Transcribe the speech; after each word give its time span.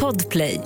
Podplay. 0.00 0.60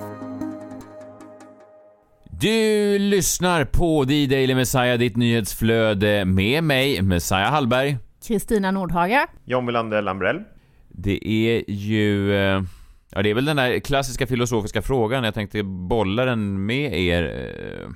Du 2.31 2.99
lyssnar 2.99 3.65
på 3.65 4.05
The 4.05 4.27
Daily 4.27 4.55
Messiah, 4.55 4.99
ditt 4.99 5.17
nyhetsflöde 5.17 6.25
med 6.25 6.65
mig, 6.65 7.03
Messiah 7.03 7.51
Hallberg. 7.51 7.99
Kristina 8.27 8.71
Nordhaga. 8.71 9.27
John 9.45 9.67
Wilander 9.67 10.03
Lambrell. 10.03 10.41
Det 10.89 11.29
är 11.29 11.71
ju... 11.71 12.35
eh, 12.37 12.63
Ja, 13.11 13.23
det 13.23 13.31
är 13.31 13.35
väl 13.35 13.45
den 13.45 13.57
där 13.57 13.79
klassiska 13.81 14.27
filosofiska 14.27 14.83
frågan. 14.83 15.25
Jag 15.25 15.35
tänkte 15.35 15.63
bolla 15.63 16.25
den 16.25 16.67
med 16.67 16.95
er. 17.01 17.23
eh, 17.23 17.89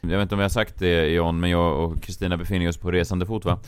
Jag 0.00 0.08
vet 0.18 0.22
inte 0.22 0.34
om 0.34 0.38
jag 0.40 0.44
har 0.44 0.48
sagt 0.48 0.78
det, 0.78 1.06
John, 1.08 1.40
men 1.40 1.50
jag 1.50 1.80
och 1.84 2.02
Kristina 2.02 2.36
befinner 2.36 2.68
oss 2.68 2.76
på 2.78 2.90
resande 2.90 3.26
fot, 3.26 3.44
va? 3.44 3.58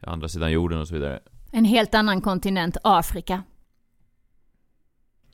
Andra 0.00 0.28
sidan 0.28 0.52
jorden 0.52 0.78
och 0.80 0.88
så 0.88 0.94
vidare. 0.94 1.20
En 1.52 1.64
helt 1.64 1.94
annan 1.94 2.20
kontinent, 2.20 2.76
Afrika. 2.82 3.42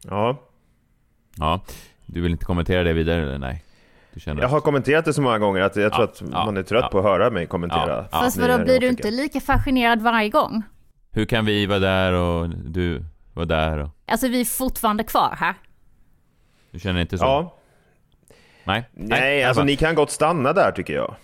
Ja, 0.03 0.49
Ja, 1.39 1.61
du 2.07 2.21
vill 2.21 2.33
inte 2.33 2.45
kommentera 2.45 2.83
det 2.83 2.93
vidare, 2.93 3.23
eller 3.23 3.39
nej? 3.39 3.65
Jag 4.25 4.49
har 4.49 4.61
kommenterat 4.61 5.05
det 5.05 5.13
så 5.13 5.23
många 5.23 5.39
gånger 5.39 5.61
att 5.61 5.77
jag 5.77 5.93
tror 5.93 6.05
Ja, 6.05 6.11
att 6.13 6.23
ja, 6.33 6.45
man 6.45 6.57
är 6.57 6.63
trött 6.63 6.83
ja. 6.83 6.89
på 6.89 6.99
att 6.99 7.05
höra 7.05 7.31
mig 7.31 7.47
kommentera. 7.47 7.89
Ja, 7.89 8.09
ja. 8.13 8.21
Fast 8.21 8.37
vadå, 8.37 8.65
blir 8.65 8.81
du 8.81 8.89
inte 8.89 9.11
lika 9.11 9.41
fascinerad 9.41 10.03
varje 10.03 10.29
gång? 10.29 10.63
Hur 11.13 11.25
kan 11.25 11.45
vi 11.45 11.67
vara 11.67 11.79
där 11.79 12.13
och 12.13 12.49
du 12.49 13.05
vara 13.35 13.47
där 13.47 13.79
och... 13.79 13.89
Alltså 14.07 14.29
vi 14.29 14.41
är 14.41 14.45
fortfarande 14.45 15.05
kvar 15.05 15.35
här. 15.39 15.55
Du 16.71 16.79
känner 16.79 17.01
inte 17.01 17.19
så? 17.19 17.25
Ja, 17.25 17.59
Nej? 18.65 18.89
nej, 18.93 19.43
alla 19.43 19.49
alltså 19.49 19.65
ni 19.65 19.77
kan 19.77 19.95
gott 19.95 20.11
stanna 20.11 20.53
där 20.53 20.73
tycker 20.73 20.95
jag. 20.95 21.15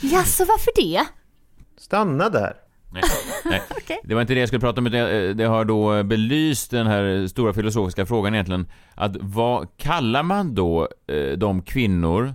Jaså, 0.00 0.44
varför 0.44 0.72
det? 0.76 1.06
Stanna 1.76 2.28
där. 2.28 2.56
Nej, 2.92 3.02
nej. 3.44 3.62
Det 4.04 4.14
var 4.14 4.20
inte 4.20 4.34
det 4.34 4.40
jag 4.40 4.48
skulle 4.48 4.60
prata 4.60 4.80
om, 4.80 4.86
utan 4.86 5.00
eh, 5.00 5.30
det 5.30 5.44
har 5.44 5.64
då 5.64 6.02
belyst 6.02 6.70
den 6.70 6.86
här 6.86 7.26
stora 7.26 7.52
filosofiska 7.52 8.06
frågan 8.06 8.34
egentligen. 8.34 8.66
Att 8.94 9.16
vad 9.20 9.76
kallar 9.76 10.22
man 10.22 10.54
då 10.54 10.88
eh, 11.06 11.38
de 11.38 11.62
kvinnor 11.62 12.34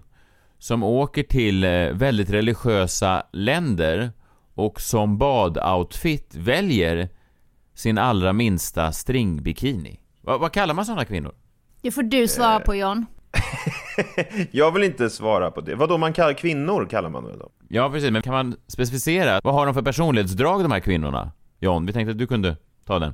som 0.60 0.84
åker 0.84 1.24
till 1.24 1.64
eh, 1.64 1.70
väldigt 1.92 2.30
religiösa 2.30 3.24
länder 3.32 4.12
och 4.54 4.82
som 4.82 5.18
badoutfit 5.18 6.36
väljer 6.36 7.10
sin 7.76 7.98
allra 7.98 8.34
minsta 8.34 8.92
stringbikini? 8.92 10.00
Vad, 10.22 10.40
vad 10.40 10.52
kallar 10.52 10.74
man 10.74 10.86
sådana 10.86 11.06
kvinnor? 11.06 11.36
Det 11.82 11.92
får 11.92 12.04
du 12.04 12.28
svara 12.28 12.60
på 12.60 12.76
John. 12.76 13.06
Jag 14.52 14.72
vill 14.72 14.84
inte 14.84 15.10
svara 15.10 15.52
på 15.52 15.62
det. 15.62 15.76
Vadå, 15.76 15.98
man 15.98 16.14
kallar 16.14 16.34
kvinnor 16.34 16.88
kallar 16.90 17.10
man 17.10 17.24
det 17.24 17.38
då? 17.38 17.52
Ja, 17.68 17.90
precis, 17.90 18.12
men 18.12 18.22
kan 18.22 18.34
man 18.34 18.56
specificera? 18.68 19.42
Vad 19.44 19.54
har 19.54 19.66
de 19.66 19.74
för 19.74 19.82
personlighetsdrag, 19.82 20.62
de 20.62 20.72
här 20.72 20.80
kvinnorna? 20.80 21.32
John, 21.60 21.86
vi 21.86 21.94
tänkte 21.94 22.12
att 22.12 22.18
du 22.18 22.28
kunde 22.28 22.58
ta 22.86 23.00
den. 23.00 23.14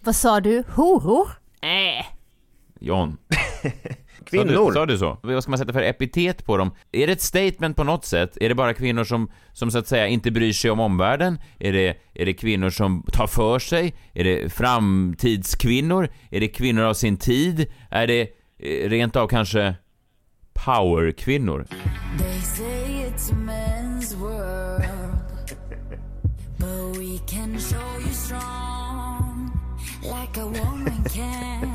Vad 0.00 0.16
sa 0.16 0.40
du? 0.40 0.62
Horor? 0.68 1.28
Nej. 1.62 2.06
John. 2.80 3.16
Kvinnor? 4.24 4.54
Sa 4.54 4.66
du, 4.68 4.74
sa 4.74 4.86
du 4.86 4.98
så? 4.98 5.18
Vad 5.22 5.42
ska 5.42 5.50
man 5.50 5.58
sätta 5.58 5.72
för 5.72 5.82
epitet 5.82 6.44
på 6.44 6.56
dem? 6.56 6.70
Är 6.92 7.06
det 7.06 7.12
ett 7.12 7.20
statement 7.20 7.76
på 7.76 7.84
något 7.84 8.04
sätt? 8.04 8.36
Är 8.40 8.48
det 8.48 8.54
bara 8.54 8.74
kvinnor 8.74 9.04
som, 9.04 9.30
som 9.52 9.70
så 9.70 9.78
att 9.78 9.86
säga 9.86 10.06
inte 10.06 10.30
bryr 10.30 10.52
sig 10.52 10.70
om 10.70 10.80
omvärlden? 10.80 11.38
Är 11.58 11.72
det, 11.72 11.96
är 12.14 12.26
det 12.26 12.34
kvinnor 12.34 12.70
som 12.70 13.06
tar 13.12 13.26
för 13.26 13.58
sig? 13.58 13.94
Är 14.12 14.24
det 14.24 14.52
framtidskvinnor? 14.52 16.08
Är 16.30 16.40
det 16.40 16.48
kvinnor 16.48 16.82
av 16.82 16.94
sin 16.94 17.16
tid? 17.16 17.72
Är 17.90 18.06
det 18.06 18.28
Eh, 18.62 18.88
rent 18.88 19.16
av 19.16 19.28
kanske 19.28 19.74
powerkvinnor? 20.52 21.66
Like 30.02 30.36
a 30.36 30.46
woman 30.46 31.04
can. 31.14 31.71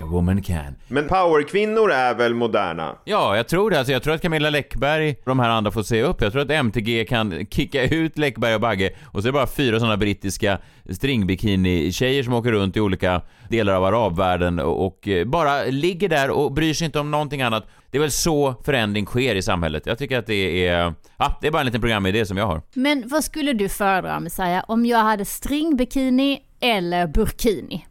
Like 0.00 0.04
a 0.04 0.12
woman 0.12 0.42
can. 0.42 0.76
Men 0.88 1.08
powerkvinnor 1.08 1.90
är 1.90 2.14
väl 2.14 2.34
moderna? 2.34 2.96
Ja, 3.04 3.36
jag 3.36 3.48
tror 3.48 3.70
det. 3.70 3.78
Alltså, 3.78 3.92
jag 3.92 4.02
tror 4.02 4.14
att 4.14 4.22
Camilla 4.22 4.50
Läckberg 4.50 5.10
och 5.10 5.24
de 5.24 5.38
här 5.38 5.48
andra 5.48 5.70
får 5.70 5.82
se 5.82 6.02
upp. 6.02 6.22
Jag 6.22 6.32
tror 6.32 6.42
att 6.42 6.50
MTG 6.50 7.04
kan 7.04 7.46
kicka 7.50 7.82
ut 7.84 8.18
Läckberg 8.18 8.54
och 8.54 8.60
Bagge 8.60 8.90
och 9.04 9.22
så 9.22 9.28
är 9.28 9.32
det 9.32 9.32
bara 9.32 9.46
fyra 9.46 9.78
sådana 9.78 9.96
brittiska 9.96 10.58
stringbikini-tjejer 10.90 12.22
som 12.22 12.34
åker 12.34 12.52
runt 12.52 12.76
i 12.76 12.80
olika 12.80 13.22
delar 13.48 13.72
av 13.72 13.84
arabvärlden 13.84 14.58
och, 14.58 14.86
och 14.86 15.08
eh, 15.08 15.24
bara 15.24 15.64
ligger 15.64 16.08
där 16.08 16.30
och 16.30 16.52
bryr 16.52 16.74
sig 16.74 16.84
inte 16.84 17.00
om 17.00 17.10
någonting 17.10 17.42
annat. 17.42 17.66
Det 17.90 17.98
är 17.98 18.00
väl 18.00 18.10
så 18.10 18.54
förändring 18.64 19.06
sker 19.06 19.34
i 19.34 19.42
samhället. 19.42 19.86
Jag 19.86 19.98
tycker 19.98 20.18
att 20.18 20.26
det 20.26 20.66
är... 20.66 20.94
Ja, 21.16 21.38
det 21.40 21.46
är 21.46 21.50
bara 21.50 21.60
en 21.60 21.66
liten 21.66 21.80
programidé 21.80 22.26
som 22.26 22.36
jag 22.36 22.46
har. 22.46 22.62
Men 22.74 23.08
vad 23.08 23.24
skulle 23.24 23.52
du 23.52 23.68
föredra 23.68 24.20
Messiah 24.20 24.64
om 24.68 24.86
jag 24.86 24.98
hade 24.98 25.24
stringbikini 25.24 26.38
eller 26.60 27.06
burkini? 27.06 27.86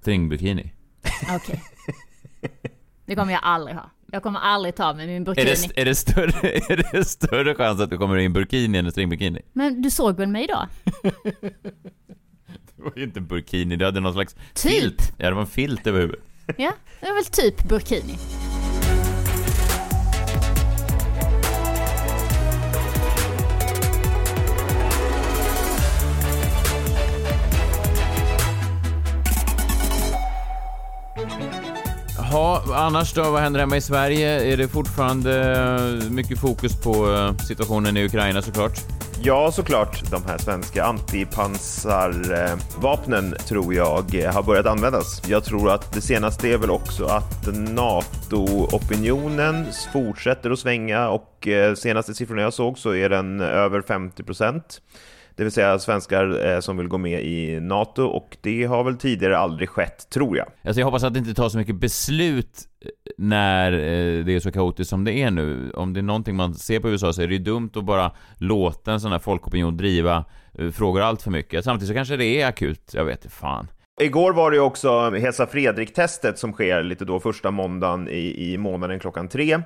Stringbikini. 0.00 0.72
Okej. 1.36 1.62
Det 3.06 3.14
kommer 3.16 3.32
jag 3.32 3.40
aldrig 3.44 3.76
ha. 3.76 3.90
Jag 4.12 4.22
kommer 4.22 4.40
aldrig 4.40 4.74
ta 4.74 4.94
med 4.94 5.06
min 5.06 5.22
Är 5.22 5.24
burkini. 5.26 5.54
det, 5.74 5.80
är, 5.80 5.84
det 5.84 5.94
större, 5.94 6.48
är 6.68 6.92
det 6.92 7.04
större 7.04 7.54
chans 7.54 7.80
att 7.80 7.90
du 7.90 7.98
kommer 7.98 8.16
i 8.18 8.24
en 8.24 8.32
burkini 8.32 8.78
än 8.78 8.86
en 8.86 8.92
stringbikini? 8.92 9.40
Men 9.52 9.82
du 9.82 9.90
såg 9.90 10.16
väl 10.16 10.28
mig 10.28 10.44
idag? 10.44 10.68
Det 12.76 12.84
var 12.84 12.92
ju 12.96 13.02
inte 13.04 13.20
en 13.20 13.26
burkini, 13.26 13.76
det 13.76 13.84
hade 13.84 14.00
någon 14.00 14.12
slags 14.12 14.34
Typ. 14.34 14.72
filt. 14.72 15.12
Ja, 15.18 15.28
det 15.28 15.34
var 15.34 15.40
en 15.42 15.46
filt 15.46 15.86
över 15.86 16.00
huvudet. 16.00 16.24
Ja, 16.56 16.72
det 17.00 17.06
är 17.06 17.14
väl 17.14 17.24
typ 17.24 17.68
burkini. 17.68 18.14
Jaha, 32.32 32.62
annars 32.86 33.12
då, 33.12 33.30
vad 33.30 33.40
händer 33.40 33.60
hemma 33.60 33.76
i 33.76 33.80
Sverige? 33.80 34.52
Är 34.52 34.56
det 34.56 34.68
fortfarande 34.68 35.52
eh, 35.52 35.80
mycket 36.10 36.38
fokus 36.38 36.82
på 36.82 37.12
eh, 37.12 37.36
situationen 37.36 37.96
i 37.96 38.04
Ukraina 38.04 38.42
såklart? 38.42 38.72
Ja, 39.22 39.52
såklart. 39.52 40.10
De 40.10 40.24
här 40.26 40.38
svenska 40.38 40.84
antipansarvapnen 40.84 43.32
eh, 43.32 43.38
tror 43.38 43.74
jag 43.74 44.14
har 44.32 44.42
börjat 44.42 44.66
användas. 44.66 45.22
Jag 45.28 45.44
tror 45.44 45.70
att 45.70 45.92
det 45.92 46.00
senaste 46.00 46.48
är 46.48 46.58
väl 46.58 46.70
också 46.70 47.04
att 47.04 47.46
NATO-opinionen 47.56 49.66
fortsätter 49.92 50.50
att 50.50 50.58
svänga 50.58 51.08
och 51.08 51.48
senaste 51.76 52.14
siffrorna 52.14 52.42
jag 52.42 52.54
såg 52.54 52.78
så 52.78 52.94
är 52.94 53.08
den 53.08 53.40
över 53.40 53.82
50 53.82 54.22
procent. 54.22 54.80
Det 55.40 55.44
vill 55.44 55.52
säga 55.52 55.78
svenskar 55.78 56.46
eh, 56.46 56.60
som 56.60 56.76
vill 56.76 56.88
gå 56.88 56.98
med 56.98 57.24
i 57.24 57.60
NATO 57.60 58.04
och 58.04 58.36
det 58.40 58.64
har 58.64 58.84
väl 58.84 58.96
tidigare 58.96 59.38
aldrig 59.38 59.68
skett, 59.68 60.10
tror 60.10 60.36
jag. 60.36 60.46
Alltså 60.64 60.80
jag 60.80 60.86
hoppas 60.86 61.04
att 61.04 61.12
det 61.12 61.18
inte 61.18 61.34
tar 61.34 61.48
så 61.48 61.58
mycket 61.58 61.74
beslut 61.74 62.60
eh, 62.84 62.90
när 63.18 63.72
eh, 63.72 64.24
det 64.24 64.34
är 64.34 64.40
så 64.40 64.52
kaotiskt 64.52 64.90
som 64.90 65.04
det 65.04 65.12
är 65.12 65.30
nu. 65.30 65.70
Om 65.74 65.92
det 65.92 66.00
är 66.00 66.02
någonting 66.02 66.36
man 66.36 66.54
ser 66.54 66.80
på 66.80 66.88
USA 66.88 67.12
så 67.12 67.22
är 67.22 67.26
det 67.26 67.34
ju 67.34 67.38
dumt 67.38 67.70
att 67.74 67.84
bara 67.84 68.12
låta 68.36 68.92
en 68.92 69.00
sån 69.00 69.12
här 69.12 69.18
folkopinion 69.18 69.76
driva 69.76 70.24
frågor 70.72 71.00
allt 71.00 71.22
för 71.22 71.30
mycket. 71.30 71.64
Samtidigt 71.64 71.88
så 71.88 71.94
kanske 71.94 72.16
det 72.16 72.40
är 72.40 72.46
akut, 72.46 72.90
jag 72.94 73.04
vet 73.04 73.24
inte 73.24 73.36
fan. 73.36 73.68
Igår 74.00 74.32
var 74.32 74.50
det 74.50 74.56
ju 74.56 74.62
också 74.62 75.10
Hesa 75.10 75.46
Fredrik-testet 75.46 76.38
som 76.38 76.52
sker 76.52 76.82
lite 76.82 77.04
då 77.04 77.20
första 77.20 77.50
måndagen 77.50 78.08
i, 78.08 78.52
i 78.52 78.58
månaden 78.58 79.00
klockan 79.00 79.28
tre. 79.28 79.58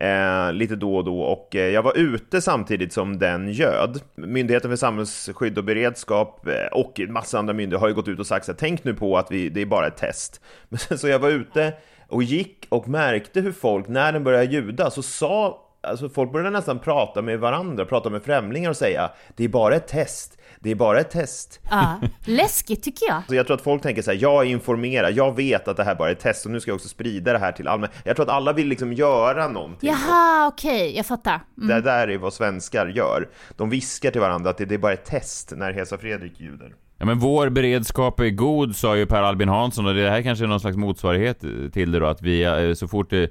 Eh, 0.00 0.52
lite 0.52 0.76
då 0.76 0.96
och 0.96 1.04
då 1.04 1.20
och 1.20 1.56
eh, 1.56 1.68
jag 1.68 1.82
var 1.82 1.96
ute 1.96 2.40
samtidigt 2.40 2.92
som 2.92 3.18
den 3.18 3.52
göd. 3.52 4.00
Myndigheten 4.14 4.70
för 4.70 4.76
samhällsskydd 4.76 5.58
och 5.58 5.64
beredskap 5.64 6.46
eh, 6.46 6.66
och 6.72 7.00
massa 7.08 7.38
andra 7.38 7.54
myndigheter 7.54 7.80
har 7.80 7.88
ju 7.88 7.94
gått 7.94 8.08
ut 8.08 8.18
och 8.18 8.26
sagt 8.26 8.46
så 8.46 8.52
här, 8.52 8.56
tänk 8.58 8.84
nu 8.84 8.94
på 8.94 9.18
att 9.18 9.30
vi, 9.30 9.48
det 9.48 9.62
är 9.62 9.66
bara 9.66 9.86
ett 9.86 9.96
test. 9.96 10.40
Men 10.68 10.98
så 10.98 11.08
jag 11.08 11.18
var 11.18 11.30
ute 11.30 11.72
och 12.08 12.22
gick 12.22 12.66
och 12.68 12.88
märkte 12.88 13.40
hur 13.40 13.52
folk, 13.52 13.88
när 13.88 14.12
den 14.12 14.24
började 14.24 14.44
ljuda, 14.44 14.90
så 14.90 15.02
sa 15.02 15.64
Alltså 15.80 16.08
folk 16.08 16.32
började 16.32 16.50
nästan 16.50 16.78
prata 16.78 17.22
med 17.22 17.40
varandra, 17.40 17.84
prata 17.84 18.10
med 18.10 18.22
främlingar 18.22 18.70
och 18.70 18.76
säga 18.76 19.10
det 19.36 19.44
är 19.44 19.48
bara 19.48 19.76
ett 19.76 19.88
test, 19.88 20.38
det 20.60 20.70
är 20.70 20.74
bara 20.74 21.00
ett 21.00 21.10
test. 21.10 21.60
Ja, 21.70 22.00
läskigt 22.24 22.82
tycker 22.82 23.06
jag. 23.08 23.22
Så 23.28 23.34
jag 23.34 23.46
tror 23.46 23.56
att 23.56 23.62
folk 23.62 23.82
tänker 23.82 24.02
så 24.02 24.10
här, 24.10 24.18
jag 24.22 24.46
är 24.46 24.50
informerad, 24.50 25.12
jag 25.12 25.36
vet 25.36 25.68
att 25.68 25.76
det 25.76 25.84
här 25.84 25.94
bara 25.94 26.08
är 26.08 26.12
ett 26.12 26.20
test 26.20 26.46
och 26.46 26.52
nu 26.52 26.60
ska 26.60 26.70
jag 26.70 26.76
också 26.76 26.88
sprida 26.88 27.32
det 27.32 27.38
här 27.38 27.52
till 27.52 27.68
allmänheten. 27.68 28.02
Jag 28.04 28.16
tror 28.16 28.26
att 28.26 28.32
alla 28.32 28.52
vill 28.52 28.68
liksom 28.68 28.92
göra 28.92 29.48
någonting. 29.48 29.90
Jaha, 29.90 30.46
okej, 30.48 30.96
jag 30.96 31.06
fattar. 31.06 31.40
Mm. 31.56 31.68
Det 31.68 31.80
där 31.80 32.08
är 32.08 32.18
vad 32.18 32.32
svenskar 32.32 32.86
gör. 32.86 33.28
De 33.56 33.70
viskar 33.70 34.10
till 34.10 34.20
varandra 34.20 34.50
att 34.50 34.58
det 34.58 34.64
det 34.68 34.74
är 34.74 34.78
bara 34.78 34.92
ett 34.92 35.04
test 35.04 35.52
när 35.56 35.72
Hesa 35.72 35.98
Fredrik 35.98 36.40
ljuder. 36.40 36.74
Ja 36.98 37.06
men 37.06 37.18
vår 37.18 37.48
beredskap 37.48 38.20
är 38.20 38.30
god, 38.30 38.76
sa 38.76 38.96
ju 38.96 39.06
Per 39.06 39.22
Albin 39.22 39.48
Hansson 39.48 39.86
och 39.86 39.94
det 39.94 40.10
här 40.10 40.22
kanske 40.22 40.44
är 40.44 40.48
någon 40.48 40.60
slags 40.60 40.76
motsvarighet 40.76 41.44
eh, 41.44 41.50
till 41.72 41.92
det 41.92 41.98
då, 41.98 42.06
att 42.06 42.22
vi 42.22 42.42
eh, 42.44 42.74
så 42.74 42.88
fort 42.88 43.10
det... 43.10 43.30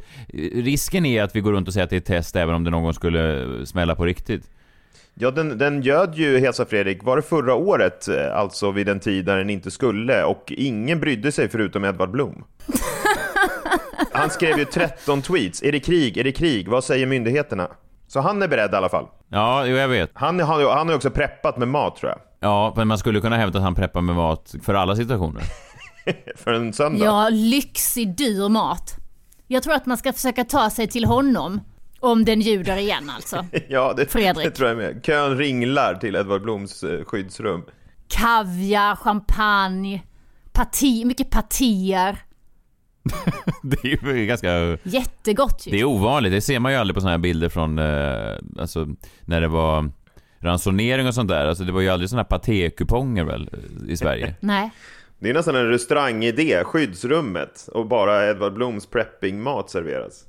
Risken 0.53 1.05
är 1.05 1.23
att 1.23 1.35
vi 1.35 1.41
går 1.41 1.51
runt 1.51 1.67
och 1.67 1.73
säger 1.73 1.83
att 1.83 1.89
det 1.89 1.95
är 1.95 1.97
ett 1.97 2.05
test 2.05 2.35
även 2.35 2.55
om 2.55 2.63
det 2.63 2.69
någon 2.69 2.83
gång 2.83 2.93
skulle 2.93 3.43
eh, 3.43 3.63
smälla 3.63 3.95
på 3.95 4.05
riktigt. 4.05 4.49
Ja, 5.19 5.31
den, 5.31 5.57
den 5.57 5.81
göd 5.81 6.15
ju 6.15 6.39
Hesa 6.39 6.65
Fredrik, 6.65 7.03
var 7.03 7.15
det 7.15 7.21
förra 7.21 7.55
året, 7.55 8.07
eh, 8.07 8.37
alltså 8.37 8.71
vid 8.71 8.89
en 8.89 8.99
tid 8.99 9.25
där 9.25 9.37
den 9.37 9.49
inte 9.49 9.71
skulle, 9.71 10.23
och 10.23 10.53
ingen 10.57 10.99
brydde 10.99 11.31
sig 11.31 11.49
förutom 11.49 11.85
Edvard 11.85 12.11
Blom. 12.11 12.43
Han 14.11 14.29
skrev 14.29 14.57
ju 14.57 14.65
13 14.65 15.21
tweets, 15.21 15.63
är 15.63 15.71
det 15.71 15.79
krig, 15.79 16.17
är 16.17 16.23
det 16.23 16.31
krig, 16.31 16.67
vad 16.67 16.83
säger 16.83 17.05
myndigheterna? 17.05 17.67
Så 18.07 18.19
han 18.19 18.41
är 18.41 18.47
beredd 18.47 18.73
i 18.73 18.75
alla 18.75 18.89
fall. 18.89 19.05
Ja, 19.29 19.65
jo, 19.65 19.75
jag 19.75 19.87
vet. 19.87 20.11
Han 20.13 20.39
har 20.39 20.59
ju 20.59 20.67
han 20.67 20.87
har 20.87 20.93
ju 20.93 20.95
också 20.95 21.09
preppat 21.09 21.57
med 21.57 21.67
mat 21.67 21.95
tror 21.95 22.11
jag. 22.11 22.19
Ja, 22.39 22.73
men 22.75 22.87
man 22.87 22.97
skulle 22.97 23.21
kunna 23.21 23.37
hävda 23.37 23.59
att 23.59 23.63
han 23.63 23.75
preppar 23.75 24.01
med 24.01 24.15
mat 24.15 24.55
för 24.63 24.73
alla 24.73 24.95
situationer. 24.95 25.43
För 26.35 26.53
en 26.53 26.73
söndag? 26.73 27.05
Ja, 27.05 27.29
lyxig, 27.29 28.15
dyr 28.17 28.49
mat. 28.49 28.95
Jag 29.47 29.63
tror 29.63 29.73
att 29.73 29.85
man 29.85 29.97
ska 29.97 30.13
försöka 30.13 30.43
ta 30.43 30.69
sig 30.69 30.87
till 30.87 31.05
honom. 31.05 31.61
Om 31.99 32.25
den 32.25 32.41
ljuder 32.41 32.77
igen 32.77 33.09
alltså. 33.09 33.45
Ja, 33.69 33.93
det, 33.97 34.11
Fredrik. 34.11 34.45
det 34.45 34.51
tror 34.51 34.69
jag 34.69 34.77
med. 34.77 35.05
Kön 35.05 35.37
ringlar 35.37 35.95
till 35.95 36.15
Edvard 36.15 36.41
Bloms 36.41 36.83
eh, 36.83 37.03
skyddsrum. 37.03 37.63
Kaviar, 38.07 38.95
champagne, 38.95 40.03
parti, 40.51 41.05
mycket 41.05 41.29
partier. 41.29 42.17
Det 43.61 43.93
är 43.93 44.13
ju 44.13 44.25
ganska... 44.25 44.77
Jättegott 44.83 45.67
ju. 45.67 45.71
Det 45.71 45.79
är 45.79 45.83
ovanligt, 45.83 46.31
det 46.31 46.41
ser 46.41 46.59
man 46.59 46.71
ju 46.71 46.77
aldrig 46.77 46.95
på 46.95 47.01
såna 47.01 47.11
här 47.11 47.17
bilder 47.17 47.49
från, 47.49 47.79
eh, 47.79 48.35
alltså, 48.59 48.87
när 49.25 49.41
det 49.41 49.47
var 49.47 49.91
ransonering 50.39 51.07
och 51.07 51.13
sånt 51.13 51.29
där. 51.29 51.45
Alltså 51.45 51.63
det 51.63 51.71
var 51.71 51.81
ju 51.81 51.89
aldrig 51.89 52.09
såna 52.09 52.21
här 52.21 52.27
patékuponger 52.29 53.23
väl, 53.23 53.49
i 53.87 53.97
Sverige? 53.97 54.35
Nej. 54.39 54.71
Det 55.19 55.29
är 55.29 55.33
nästan 55.33 55.55
en 55.55 55.67
restaurangidé, 55.67 56.63
skyddsrummet, 56.63 57.69
och 57.73 57.87
bara 57.87 58.29
Edvard 58.29 58.53
Bloms 58.53 58.85
preppingmat 58.85 59.69
serveras. 59.69 60.25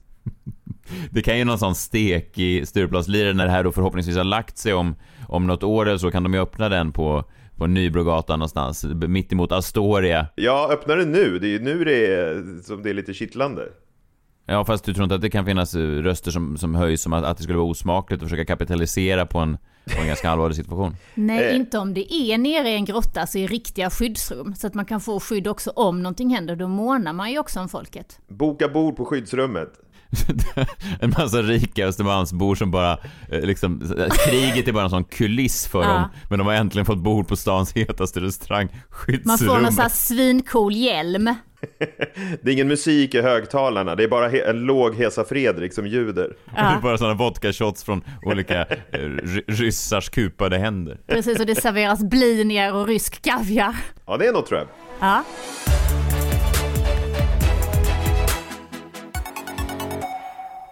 Det 1.11 1.23
kan 1.23 1.39
ju 1.39 1.45
någon 1.45 1.59
sån 1.59 1.75
stekig 1.75 2.69
Stureplanslirare 2.69 3.33
när 3.35 3.45
det 3.45 3.51
här 3.53 3.65
då 3.65 3.73
förhoppningsvis 3.73 4.17
har 4.17 4.25
lagt 4.25 4.59
sig 4.59 4.75
om, 4.75 4.95
om 5.29 5.47
något 5.47 5.63
år 5.63 5.89
eller 5.89 5.99
så 5.99 6.11
kan 6.11 6.23
de 6.23 6.35
ju 6.35 6.41
öppna 6.41 6.69
den 6.69 6.93
på, 6.93 7.25
på 7.57 7.67
Nybrogatan 7.67 8.39
någonstans, 8.39 8.85
mitt 8.85 9.33
emot 9.33 9.53
Astoria. 9.53 10.27
Ja, 10.35 10.69
öppna 10.73 10.95
det 10.95 11.05
nu. 11.05 11.39
Det 11.39 11.47
är 11.47 11.51
ju 11.51 11.59
nu 11.59 11.85
det 11.85 12.07
är 12.07 12.63
som 12.63 12.83
det 12.83 12.91
är 12.91 12.95
lite 12.95 13.15
kittlande. 13.15 13.63
Ja, 14.51 14.65
fast 14.65 14.85
du 14.85 14.95
tror 14.95 15.05
inte 15.05 15.15
att 15.15 15.21
det 15.21 15.31
kan 15.31 15.45
finnas 15.47 15.75
eh, 15.75 15.81
röster 15.81 16.31
som, 16.31 16.57
som 16.57 16.75
höjs 16.75 17.03
som 17.03 17.13
att, 17.13 17.25
att 17.25 17.37
det 17.37 17.43
skulle 17.43 17.59
vara 17.59 17.69
osmakligt 17.69 18.23
att 18.23 18.29
försöka 18.29 18.45
kapitalisera 18.45 19.27
på 19.27 19.39
en, 19.39 19.59
på 19.97 20.01
en 20.01 20.07
ganska 20.07 20.31
allvarlig 20.31 20.57
situation? 20.57 20.97
Nej, 21.15 21.45
Eh. 21.51 21.57
inte 21.57 21.79
om 21.79 21.95
det 21.95 22.15
är 22.15 22.39
nere 22.39 22.69
i 22.69 22.75
en 22.75 22.85
grotta, 22.85 23.21
alltså 23.21 23.39
i 23.39 23.47
riktiga 23.47 23.91
skyddsrum. 23.91 24.55
Så 24.55 24.67
att 24.67 24.75
man 24.75 24.85
kan 24.85 25.01
få 25.01 25.21
skydd 25.21 25.47
också 25.47 25.71
om 25.71 26.03
någonting 26.03 26.31
händer. 26.35 26.57
Då 26.57 26.69
månar 26.69 27.13
man 27.13 27.31
ju 27.31 27.39
också 27.39 27.61
om 27.61 27.69
folket. 27.69 28.21
Boka 28.29 28.69
bord 28.69 28.97
på 28.97 29.05
skyddsrummet. 29.05 29.73
en 31.01 31.11
massa 31.19 31.43
rika 31.43 31.87
Östermalmsbor 31.87 32.55
som 32.55 32.71
bara, 32.71 32.93
eh, 33.33 33.41
liksom, 33.41 33.81
kriget 34.29 34.69
är 34.69 34.73
bara 34.73 34.85
en 34.85 34.91
sån 34.91 35.05
kuliss 35.05 35.67
för 35.67 35.83
Ja. 35.83 35.89
dem. 35.89 36.03
Men 36.31 36.39
de 36.39 36.47
har 36.49 36.55
äntligen 36.55 36.87
fått 36.87 36.99
bord 36.99 37.29
på 37.29 37.37
stans 37.37 37.73
hetaste 37.73 38.21
restaurang, 38.21 38.67
Man 38.73 38.81
skyddsrummet. 38.91 39.41
får 39.41 39.61
någon 39.63 39.73
sån 39.73 39.83
här 39.83 39.89
svincool 39.89 40.73
hjälm. 40.77 41.35
Det 42.43 42.51
är 42.51 42.53
ingen 42.53 42.69
musik 42.69 43.15
i 43.15 43.21
högtalarna, 43.23 43.95
det 43.95 44.05
är 44.05 44.09
bara 44.09 44.31
en 44.31 44.57
låg 44.61 44.95
Hesa 44.95 45.25
Fredrik 45.25 45.73
som 45.75 45.87
ljuder. 45.87 46.37
Det 46.55 46.61
är 46.61 46.79
bara 46.83 46.99
såna 46.99 47.15
vodka-shots 47.15 47.85
från 47.85 48.03
olika 48.23 48.61
eh, 48.63 48.99
ry- 49.01 49.45
ryssars 49.47 50.09
kupade 50.11 50.59
händer. 50.59 50.99
Precis, 51.07 51.41
och 51.41 51.47
det 51.47 51.55
serveras 51.55 52.03
blinier 52.03 52.75
och 52.75 52.87
rysk 52.87 53.23
kaviar. 53.23 53.77
Ja, 54.07 54.17
det 54.17 54.27
är 54.27 54.33
något 54.33 54.47
tror 54.47 54.59
jag. 54.61 54.69
Ja. 55.01 55.25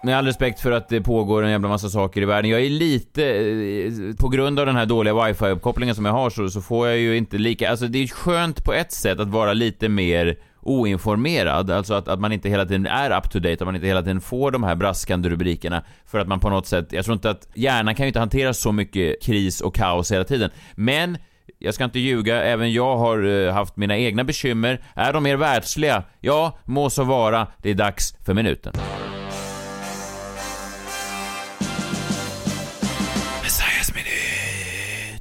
Med 0.07 0.17
all 0.17 0.25
respekt 0.25 0.59
för 0.59 0.71
att 0.71 0.89
det 0.89 1.01
pågår 1.01 1.43
en 1.43 1.51
jävla 1.51 1.67
massa 1.67 1.89
saker 1.89 2.21
i 2.21 2.25
världen. 2.25 2.51
Jag 2.51 2.61
är 2.61 2.69
lite, 2.69 3.23
eh, 3.25 4.15
på 4.19 4.29
grund 4.29 4.59
av 4.59 4.65
den 4.65 4.75
här 4.75 4.85
dåliga 4.85 5.13
wifi-uppkopplingen 5.13 5.93
som 5.93 6.05
jag 6.05 6.13
har 6.13 6.29
så, 6.29 6.49
så 6.49 6.61
får 6.61 6.87
jag 6.87 6.97
ju 6.97 7.17
inte 7.17 7.37
lika, 7.37 7.69
alltså 7.69 7.87
det 7.87 8.03
är 8.03 8.07
skönt 8.07 8.63
på 8.63 8.73
ett 8.73 8.91
sätt 8.91 9.19
att 9.19 9.27
vara 9.27 9.53
lite 9.53 9.89
mer 9.89 10.37
oinformerad, 10.61 11.71
alltså 11.71 11.93
att, 11.93 12.07
att 12.07 12.19
man 12.19 12.31
inte 12.31 12.49
hela 12.49 12.65
tiden 12.65 12.85
är 12.85 13.17
up 13.17 13.31
to 13.31 13.39
date, 13.39 13.53
att 13.53 13.65
man 13.65 13.75
inte 13.75 13.87
hela 13.87 14.01
tiden 14.01 14.21
får 14.21 14.51
de 14.51 14.63
här 14.63 14.75
braskande 14.75 15.29
rubrikerna 15.29 15.83
för 16.05 16.19
att 16.19 16.27
man 16.27 16.39
på 16.39 16.49
något 16.49 16.67
sätt, 16.67 16.87
jag 16.89 17.05
tror 17.05 17.13
inte 17.13 17.29
att 17.29 17.47
hjärnan 17.53 17.95
kan 17.95 18.03
ju 18.03 18.07
inte 18.07 18.19
hantera 18.19 18.53
så 18.53 18.71
mycket 18.71 19.23
kris 19.23 19.61
och 19.61 19.75
kaos 19.75 20.11
hela 20.11 20.23
tiden. 20.23 20.49
Men 20.75 21.17
jag 21.59 21.73
ska 21.73 21.83
inte 21.83 21.99
ljuga, 21.99 22.43
även 22.43 22.73
jag 22.73 22.97
har 22.97 23.45
eh, 23.47 23.53
haft 23.53 23.77
mina 23.77 23.97
egna 23.97 24.23
bekymmer. 24.23 24.81
Är 24.95 25.13
de 25.13 25.23
mer 25.23 25.35
världsliga? 25.35 26.03
Ja, 26.19 26.57
må 26.65 26.89
så 26.89 27.03
vara. 27.03 27.47
Det 27.61 27.69
är 27.69 27.75
dags 27.75 28.15
för 28.25 28.33
minuten. 28.33 28.73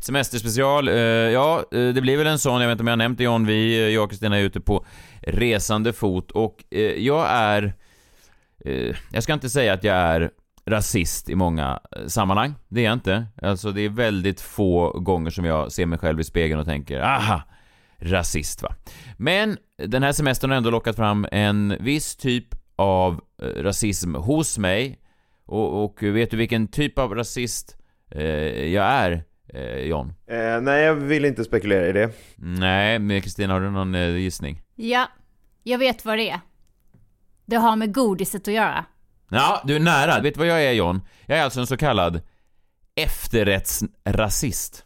Semesterspecial. 0.07 0.89
Eh, 0.89 0.95
ja, 0.95 1.65
eh, 1.73 1.89
det 1.89 2.01
blir 2.01 2.17
väl 2.17 2.27
en 2.27 2.39
sån. 2.39 2.61
Jag 2.61 2.69
vet 2.69 2.73
inte 2.73 2.83
om 2.83 2.87
jag 2.87 2.93
har 2.93 2.97
nämnt 2.97 3.19
det 3.19 3.25
John. 3.25 3.47
Vi, 3.47 3.79
eh, 3.79 3.89
jag 3.89 4.05
och 4.05 4.11
Kristina 4.11 4.39
är 4.39 4.43
ute 4.43 4.61
på 4.61 4.87
resande 5.21 5.93
fot 5.93 6.31
och 6.31 6.65
jag 6.97 7.27
är... 7.31 7.75
Jag 9.13 9.23
ska 9.23 9.33
inte 9.33 9.51
säga 9.51 9.73
att 9.73 9.85
jag 9.85 9.97
är 9.97 10.31
rasist 10.67 11.29
i 11.29 11.35
många 11.35 11.81
sammanhang. 12.07 12.55
Det 12.69 12.81
är 12.81 12.85
jag 12.85 12.93
inte. 12.93 13.27
Alltså 13.43 13.73
det 13.73 13.81
är 13.81 13.89
väldigt 13.89 14.41
få 14.41 14.91
gånger 14.91 15.31
som 15.31 15.45
jag 15.45 15.73
ser 15.73 15.87
mig 15.87 15.99
själv 15.99 16.21
i 16.21 16.25
spegeln 16.25 16.61
och 16.61 16.67
tänker 16.67 17.01
aha, 17.01 17.43
rasist 17.99 18.63
va. 18.63 18.75
Men 19.17 19.59
den 19.79 20.03
här 20.03 20.13
semestern 20.13 20.51
har 20.51 20.57
ändå 20.57 20.71
lockat 20.71 20.97
fram 20.97 21.27
en 21.33 21.77
viss 21.81 22.17
typ 22.17 22.47
av 22.77 23.21
rasism 23.57 24.15
hos 24.15 24.59
mig. 24.59 24.99
Och, 25.47 25.85
och 25.85 26.03
vet 26.03 26.31
du 26.31 26.37
vilken 26.37 26.69
typ 26.69 26.99
av 26.99 27.15
rasist 27.15 27.77
jag 28.73 28.85
är, 28.85 29.25
eh, 29.55 29.77
John? 29.77 30.13
Eh, 30.27 30.61
nej, 30.61 30.83
jag 30.83 30.95
vill 30.95 31.25
inte 31.25 31.45
spekulera 31.45 31.87
i 31.87 31.93
det. 31.93 32.11
Nej, 32.37 32.99
men 32.99 33.23
Kristina, 33.23 33.53
har 33.53 33.61
du 33.61 33.71
någon 33.71 33.95
eh, 33.95 34.17
gissning? 34.17 34.63
ja, 34.75 35.09
jag 35.63 35.79
vet 35.79 36.05
vad 36.05 36.19
det 36.19 36.31
är. 36.31 36.41
Det 37.47 37.57
har 37.57 37.77
med 37.77 37.95
godiset 37.95 38.49
att 38.49 38.55
göra. 38.55 38.85
Ja, 39.29 39.63
du 39.65 39.77
är 39.77 39.81
nära. 39.81 40.21
Vet 40.21 40.35
du 40.35 40.39
vad 40.39 40.49
jag 40.49 40.65
är, 40.65 40.73
John? 40.73 41.01
Jag 41.27 41.39
är 41.39 41.43
alltså 41.43 41.61
en 41.61 41.67
så 41.67 41.77
kallad 41.77 42.21
efterrättsrasist. 42.95 44.85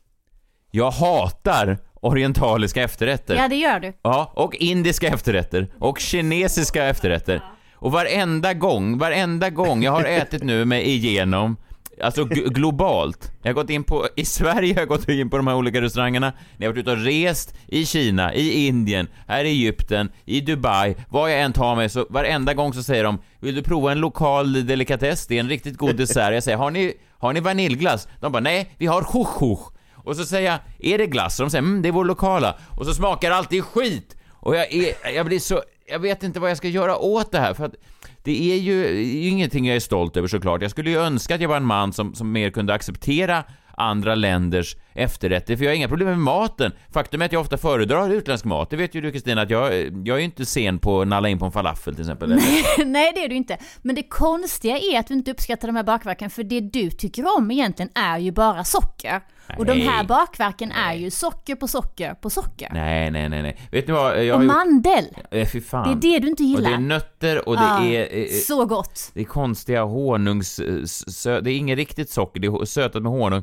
Jag 0.71 0.91
hatar 0.91 1.79
orientaliska 1.95 2.83
efterrätter. 2.83 3.37
Ja, 3.37 3.49
det 3.49 3.57
gör 3.57 3.81
du. 3.81 3.93
Ja, 4.03 4.33
och 4.37 4.55
indiska 4.55 5.09
efterrätter 5.09 5.69
och 5.79 5.99
kinesiska 5.99 6.85
efterrätter. 6.85 7.43
Och 7.75 7.93
varenda 7.93 8.55
gång, 8.55 8.99
varenda 8.99 9.51
gång 9.51 9.83
jag 9.83 9.93
har 9.93 10.05
ätit 10.05 10.43
nu 10.43 10.65
mig 10.65 10.89
igenom 10.89 11.57
Alltså 12.03 12.25
globalt. 12.25 13.33
Jag 13.43 13.49
har 13.49 13.55
gått 13.55 13.71
in 13.71 13.85
på, 13.85 14.09
i 14.17 14.25
Sverige 14.25 14.75
har 14.75 14.81
jag 14.81 14.89
gått 14.89 15.09
in 15.09 15.31
på 15.31 15.37
de 15.37 15.47
här 15.47 15.55
olika 15.55 15.81
restaurangerna, 15.81 16.33
när 16.57 16.67
jag 16.67 16.69
har 16.69 16.73
varit 16.73 16.83
ute 16.83 16.91
och 16.91 17.05
rest, 17.05 17.55
i 17.67 17.87
Kina, 17.87 18.35
i 18.35 18.67
Indien, 18.67 19.09
här 19.29 19.45
i 19.45 19.49
Egypten, 19.49 20.13
i 20.25 20.41
Dubai, 20.41 20.95
var 21.09 21.29
jag 21.29 21.41
än 21.41 21.53
tar 21.53 21.77
mig 21.77 21.89
så 21.89 22.07
varenda 22.11 22.55
gång 22.55 22.75
så 22.75 22.83
säger 22.83 23.05
de 23.05 23.19
Vill 23.41 23.55
du 23.55 23.63
prova 23.63 23.93
en 23.93 23.99
lokal 23.99 24.67
delikatess? 24.67 25.27
Det 25.27 25.37
är 25.37 25.41
en 25.41 25.49
riktigt 25.49 25.77
god 25.77 25.97
dessert. 25.97 26.35
Jag 26.35 26.43
säger, 26.43 26.59
har 26.59 26.71
ni, 26.71 26.95
har 27.19 27.33
ni 27.33 27.41
vaniljglass? 27.41 28.09
De 28.21 28.33
bara, 28.33 28.41
nej, 28.41 28.75
vi 28.79 28.87
har 28.87 29.03
chuchuch. 29.03 29.73
Och 29.95 30.17
så 30.17 30.25
säger 30.25 30.51
jag, 30.51 30.59
är 30.93 30.99
det 30.99 31.07
glass? 31.07 31.41
Och 31.41 31.47
de 31.47 31.51
säger, 31.51 31.63
mm, 31.63 31.83
det 31.83 31.89
är 31.89 31.93
vår 31.93 32.05
lokala. 32.05 32.57
Och 32.79 32.87
så 32.87 32.95
smakar 32.95 33.31
det 33.31 33.37
alltid 33.37 33.65
skit. 33.65 34.17
Och 34.31 34.57
jag, 34.57 34.73
är, 34.73 34.95
jag 35.15 35.27
blir 35.27 35.39
så, 35.39 35.63
jag 35.87 35.99
vet 35.99 36.23
inte 36.23 36.41
vad 36.41 36.51
jag 36.51 36.57
ska 36.57 36.69
göra 36.69 36.97
åt 36.97 37.33
det 37.33 37.39
här 37.39 37.55
för 37.55 37.65
att 37.65 37.75
det 38.23 38.53
är 38.53 38.57
ju 38.57 39.03
ingenting 39.29 39.67
jag 39.67 39.77
är 39.77 39.81
stolt 39.81 40.17
över 40.17 40.29
såklart. 40.29 40.63
Jag 40.63 40.71
skulle 40.71 40.91
ju 40.91 40.99
önska 40.99 41.35
att 41.35 41.41
jag 41.41 41.49
var 41.49 41.57
en 41.57 41.67
man 41.67 41.93
som, 41.93 42.15
som 42.15 42.33
mer 42.33 42.51
kunde 42.51 42.75
acceptera 42.75 43.45
andra 43.77 44.15
länders 44.15 44.77
efterrätter, 44.93 45.57
för 45.57 45.65
jag 45.65 45.71
har 45.71 45.77
inga 45.77 45.89
problem 45.89 46.09
med 46.09 46.19
maten. 46.19 46.73
Faktum 46.93 47.23
är 47.23 47.27
att 47.27 47.33
jag 47.33 47.41
ofta 47.41 47.57
föredrar 47.57 48.11
utländsk 48.11 48.45
mat. 48.45 48.71
Det 48.71 48.77
vet 48.77 48.95
ju 48.95 49.01
du 49.01 49.13
Kristina, 49.13 49.43
att 49.43 49.51
jag, 49.51 49.73
jag 50.07 50.09
är 50.15 50.19
ju 50.19 50.25
inte 50.25 50.47
sen 50.47 50.79
på 50.79 51.01
att 51.01 51.09
nalla 51.09 51.29
in 51.29 51.39
på 51.39 51.45
en 51.47 51.53
falafel 51.53 51.95
till 51.95 52.03
exempel. 52.03 52.29
Nej, 52.87 53.13
det 53.15 53.25
är 53.25 53.29
du 53.29 53.35
inte. 53.35 53.59
Men 53.83 53.95
det 53.95 54.03
konstiga 54.03 54.79
är 54.79 54.99
att 55.01 55.07
du 55.07 55.15
inte 55.15 55.31
uppskattar 55.31 55.69
de 55.69 55.77
här 55.77 55.83
bakverken, 55.85 56.31
för 56.31 56.43
det 56.43 56.61
du 56.61 56.91
tycker 56.91 57.37
om 57.39 57.51
egentligen 57.51 57.91
är 57.95 58.19
ju 58.19 58.33
bara 58.33 58.65
socker. 58.65 59.21
Och 59.59 59.67
de 59.67 59.73
här 59.73 59.97
Nej. 59.97 60.07
bakverken 60.07 60.73
är 60.73 60.95
ju 60.95 61.11
socker 61.11 61.55
på 61.55 61.69
socker 61.69 62.15
på 62.15 62.31
socker. 62.31 62.69
Nej, 62.73 63.11
nej, 63.11 63.29
nej, 63.29 63.43
nej. 63.43 63.57
Vet 63.73 63.87
ni 63.87 63.93
vad? 63.93 64.25
Jag 64.25 64.37
Och 64.37 64.45
gjort... 64.45 64.55
mandel. 64.55 65.05
Eh, 65.31 65.49
fy 65.49 65.61
fan. 65.61 66.01
Det 66.01 66.09
är 66.09 66.13
det 66.13 66.19
du 66.19 66.29
inte 66.29 66.43
Och 66.43 66.49
gillar. 66.49 66.71
det 66.71 66.77
är 66.77 66.81
nötter 66.81 67.49
och 67.49 67.57
det 67.57 67.63
Ja, 67.63 67.85
är... 67.85 68.01
eh, 68.19 68.23
eh, 68.23 68.29
Så 68.47 68.67
gott. 68.67 69.11
Det 69.15 69.21
är 69.21 69.25
konstiga 69.25 69.83
honungs... 69.83 70.59
eh, 70.59 70.65
Sö- 71.09 71.41
det 71.41 71.53
är 71.53 71.57
inget 71.57 71.77
riktigt 71.77 72.11
socker, 72.11 72.41
det 72.41 72.47
är 72.47 72.65
sötat 72.65 73.03
med 73.03 73.13
honung. 73.13 73.43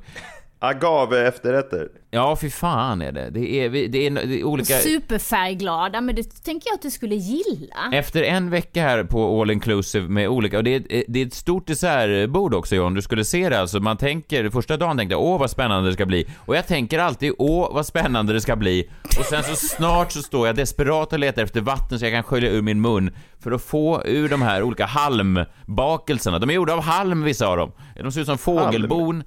Agave 0.60 1.28
efterrätter. 1.28 1.88
Ja, 2.12 2.36
fy 2.42 2.50
fan 2.50 3.02
är 3.02 3.12
det. 3.12 3.30
Det 3.30 3.66
är, 3.66 3.70
det 3.70 4.08
är, 4.08 4.12
det 4.12 4.40
är 4.40 4.44
olika... 4.44 4.74
Superfärgglada, 4.74 6.02
men 6.02 6.16
det 6.16 6.44
tänker 6.44 6.70
jag 6.70 6.76
att 6.76 6.82
du 6.82 6.92
skulle 6.92 7.16
gilla. 7.16 7.90
Efter 7.94 8.24
en 8.24 8.50
vecka 8.50 8.82
här 8.82 9.04
på 9.04 9.42
All 9.42 9.52
Inclusive 9.52 10.08
med 10.08 10.30
olika, 10.30 10.58
och 10.58 10.64
det 10.64 10.76
är, 10.76 11.04
det 11.08 11.22
är 11.22 11.26
ett 11.26 11.34
stort 11.34 11.68
dessertbord 11.68 12.54
också 12.54 12.76
John, 12.76 12.94
du 12.94 13.02
skulle 13.02 13.26
se 13.26 13.50
det 13.50 13.60
alltså, 13.60 13.80
man 13.80 13.98
tänker, 13.98 14.50
första 14.50 14.78
dagen 14.78 14.98
tänkte 14.98 15.14
jag 15.14 15.22
åh 15.22 15.40
vad 15.40 15.50
spännande 15.50 15.90
det 15.90 15.94
ska 15.94 16.06
bli, 16.06 16.28
och 16.46 16.56
jag 16.56 16.68
tänker 16.68 17.00
alltid 17.00 17.34
åh 17.38 17.74
vad 17.74 17.86
spännande 17.86 18.34
det 18.34 18.42
ska 18.42 18.56
bli, 18.56 18.90
och 19.20 19.26
sen 19.26 19.44
så 19.44 19.56
snart 19.56 20.12
så 20.12 20.22
står 20.22 20.48
jag 20.48 20.56
desperat 20.56 21.14
och 21.14 21.20
letar 21.20 21.44
efter 21.44 21.62
vatten 21.62 22.00
så 22.00 22.06
jag 22.06 22.14
kan 22.14 22.24
skölja 22.24 22.50
ur 22.50 22.62
min 22.62 22.82
mun 22.82 23.12
för 23.40 23.52
att 23.52 23.62
få 23.62 24.02
ur 24.06 24.30
de 24.30 24.42
här 24.42 24.64
olika 24.64 24.86
halmbakelserna, 24.86 26.40
de 26.40 26.50
är 26.50 26.54
gjorda 26.54 26.74
av 26.74 26.82
halm 26.82 27.24
vissa 27.24 27.48
av 27.48 27.58
dem, 27.58 27.72
de 27.96 28.12
ser 28.12 28.22
ut 28.22 28.28
som 28.28 28.38
fågelbon, 28.38 29.24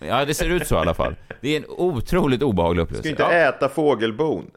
ja 0.00 0.24
det 0.24 0.34
ser 0.34 0.48
ut 0.50 0.66
så 0.66 0.74
i 0.74 0.78
alla 0.78 0.94
fall. 0.94 1.14
Det 1.40 1.48
är 1.48 1.56
en 1.56 1.64
otroligt 1.68 2.42
obehaglig 2.42 2.80
Ska 2.80 2.82
upplevelse. 2.96 3.10
inte 3.10 3.22
Ja. 3.22 3.48
äta 3.48 3.68
fågelbon. 3.68 4.50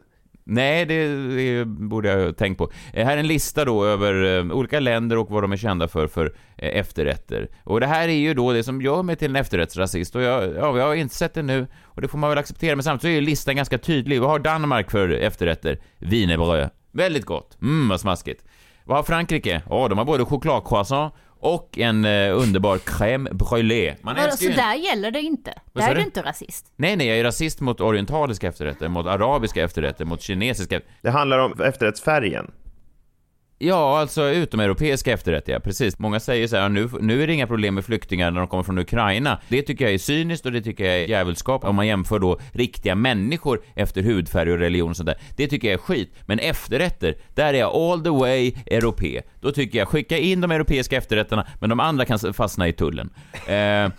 Nej, 0.48 0.86
det, 0.86 1.08
det 1.36 1.64
borde 1.64 2.08
jag 2.08 2.24
ha 2.26 2.32
tänkt 2.32 2.58
på. 2.58 2.70
Eh, 2.92 3.06
här 3.06 3.12
är 3.16 3.20
en 3.20 3.26
lista 3.26 3.64
då 3.64 3.84
över 3.84 4.38
eh, 4.38 4.56
olika 4.56 4.80
länder 4.80 5.16
och 5.18 5.30
vad 5.30 5.42
de 5.42 5.52
är 5.52 5.56
kända 5.56 5.88
för, 5.88 6.06
för 6.06 6.26
eh, 6.58 6.78
efterrätter. 6.78 7.48
Och 7.64 7.80
det 7.80 7.86
här 7.86 8.08
är 8.08 8.12
ju 8.12 8.34
då 8.34 8.52
det 8.52 8.62
som 8.62 8.82
gör 8.82 9.02
mig 9.02 9.16
till 9.16 9.30
en 9.30 9.36
efterrättsrasist 9.36 10.16
och 10.16 10.22
jag, 10.22 10.44
ja, 10.44 10.78
jag 10.78 10.86
har 10.86 10.94
insett 10.94 11.34
det 11.34 11.42
nu 11.42 11.66
och 11.84 12.00
det 12.02 12.08
får 12.08 12.18
man 12.18 12.30
väl 12.30 12.38
acceptera. 12.38 12.76
Men 12.76 12.82
samtidigt 12.82 13.02
så 13.02 13.16
är 13.18 13.20
ju 13.20 13.26
listan 13.26 13.56
ganska 13.56 13.78
tydlig. 13.78 14.20
Vad 14.20 14.30
har 14.30 14.38
Danmark 14.38 14.90
för 14.90 15.08
efterrätter? 15.08 15.78
Wienerbröd. 15.98 16.70
Väldigt 16.92 17.24
gott. 17.24 17.58
Mm, 17.62 17.88
vad 17.88 18.00
smaskigt. 18.00 18.44
Vad 18.84 18.96
har 18.98 19.02
Frankrike? 19.02 19.62
Ja, 19.70 19.88
de 19.88 19.98
har 19.98 20.04
både 20.04 20.24
chokladcroissant 20.24 21.14
och 21.54 21.78
en 21.78 22.04
eh, 22.04 22.38
underbar 22.38 22.78
crème 22.78 23.28
brûlée. 23.32 23.96
Man 24.02 24.14
Vadå, 24.14 24.26
älskar 24.26 24.46
så 24.46 24.50
ju... 24.50 24.56
där 24.56 24.74
gäller 24.74 25.10
det 25.10 25.20
inte? 25.20 25.54
Vad 25.72 25.82
Där 25.82 25.86
sa 25.86 25.90
är 25.90 25.94
du 25.94 26.00
du? 26.00 26.06
inte 26.06 26.22
rasist. 26.22 26.72
Nej, 26.76 26.96
nej, 26.96 27.06
jag 27.06 27.18
är 27.18 27.24
rasist 27.24 27.60
mot 27.60 27.80
orientaliska 27.80 28.48
efterrätter, 28.48 28.88
mot 28.88 29.06
arabiska 29.06 29.64
efterrätter, 29.64 30.04
mot 30.04 30.22
kinesiska... 30.22 30.80
Det 31.02 31.10
handlar 31.10 31.38
om 31.38 31.60
efterrättsfärgen. 31.62 32.50
Ja, 33.58 33.98
alltså 33.98 34.28
utomeuropeiska 34.30 35.12
efterrätter, 35.12 35.52
ja, 35.52 35.60
precis. 35.60 35.98
Många 35.98 36.20
säger 36.20 36.48
så 36.48 36.56
här, 36.56 36.68
nu, 36.68 36.88
nu 37.00 37.22
är 37.22 37.26
det 37.26 37.32
inga 37.32 37.46
problem 37.46 37.74
med 37.74 37.84
flyktingar 37.84 38.30
när 38.30 38.40
de 38.40 38.48
kommer 38.48 38.62
från 38.62 38.78
Ukraina. 38.78 39.40
Det 39.48 39.62
tycker 39.62 39.84
jag 39.84 39.94
är 39.94 39.98
cyniskt 39.98 40.46
och 40.46 40.52
det 40.52 40.62
tycker 40.62 40.84
jag 40.84 40.94
är 40.94 41.08
djävulskap 41.08 41.64
om 41.64 41.76
man 41.76 41.86
jämför 41.86 42.18
då 42.18 42.40
riktiga 42.52 42.94
människor 42.94 43.62
efter 43.74 44.02
hudfärg 44.02 44.52
och 44.52 44.58
religion 44.58 44.90
och 44.90 44.96
sånt 44.96 45.06
där. 45.06 45.18
Det 45.36 45.46
tycker 45.46 45.68
jag 45.68 45.74
är 45.74 45.78
skit. 45.78 46.14
Men 46.26 46.38
efterrätter, 46.38 47.16
där 47.34 47.54
är 47.54 47.58
jag 47.58 47.74
all 47.74 48.00
the 48.00 48.10
way 48.10 48.52
europé. 48.66 49.22
Då 49.40 49.52
tycker 49.52 49.78
jag, 49.78 49.88
skicka 49.88 50.18
in 50.18 50.40
de 50.40 50.50
europeiska 50.50 50.96
efterrätterna, 50.96 51.46
men 51.60 51.70
de 51.70 51.80
andra 51.80 52.04
kan 52.04 52.18
fastna 52.34 52.68
i 52.68 52.72
tullen. 52.72 53.10
Eh, 53.46 53.90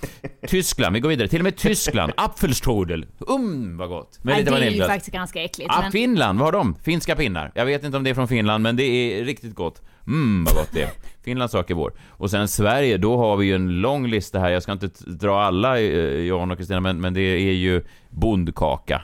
Tyskland, 0.47 0.93
vi 0.93 0.99
går 0.99 1.09
vidare. 1.09 1.27
Till 1.27 1.39
och 1.39 1.43
med 1.43 1.55
Tyskland, 1.55 2.13
Apfelstrudel. 2.17 3.05
Um, 3.19 3.77
vad 3.77 3.89
gott. 3.89 4.23
Med 4.23 4.37
lite 4.37 4.51
det 4.51 4.65
är 4.65 4.71
ju 4.71 4.83
faktiskt 4.83 5.13
ganska 5.13 5.43
äckligt. 5.43 5.71
Ah, 5.73 5.81
men... 5.81 5.91
Finland, 5.91 6.39
vad 6.39 6.47
har 6.47 6.51
de? 6.51 6.75
Finska 6.83 7.15
pinnar. 7.15 7.51
Jag 7.55 7.65
vet 7.65 7.83
inte 7.83 7.97
om 7.97 8.03
det 8.03 8.09
är 8.09 8.13
från 8.13 8.27
Finland, 8.27 8.63
men 8.63 8.75
det 8.75 8.83
är 8.83 9.25
riktigt 9.25 9.47
gott. 9.56 9.82
Mm, 10.08 10.44
vad 10.44 10.56
gott 10.56 10.70
det 10.72 10.82
är. 10.82 10.89
Finlands 11.24 11.51
sak 11.51 11.70
är 11.70 11.75
vår. 11.75 11.94
Och 12.10 12.32
sen 12.32 12.48
Sverige, 12.48 12.98
då 12.98 13.18
har 13.18 13.38
vi 13.38 13.46
ju 13.46 13.56
en 13.56 13.82
lång 13.82 14.08
lista 14.08 14.39
här. 14.39 14.50
Jag 14.50 14.63
ska 14.63 14.72
inte 14.72 14.89
dra 15.06 15.42
alla, 15.42 15.80
eh, 15.80 16.25
Jan 16.25 16.51
och 16.51 16.58
Kristina, 16.58 16.80
men, 16.80 17.01
men 17.01 17.13
det 17.13 17.22
är 17.22 17.54
ju 17.54 17.84
bondkaka. 18.10 19.01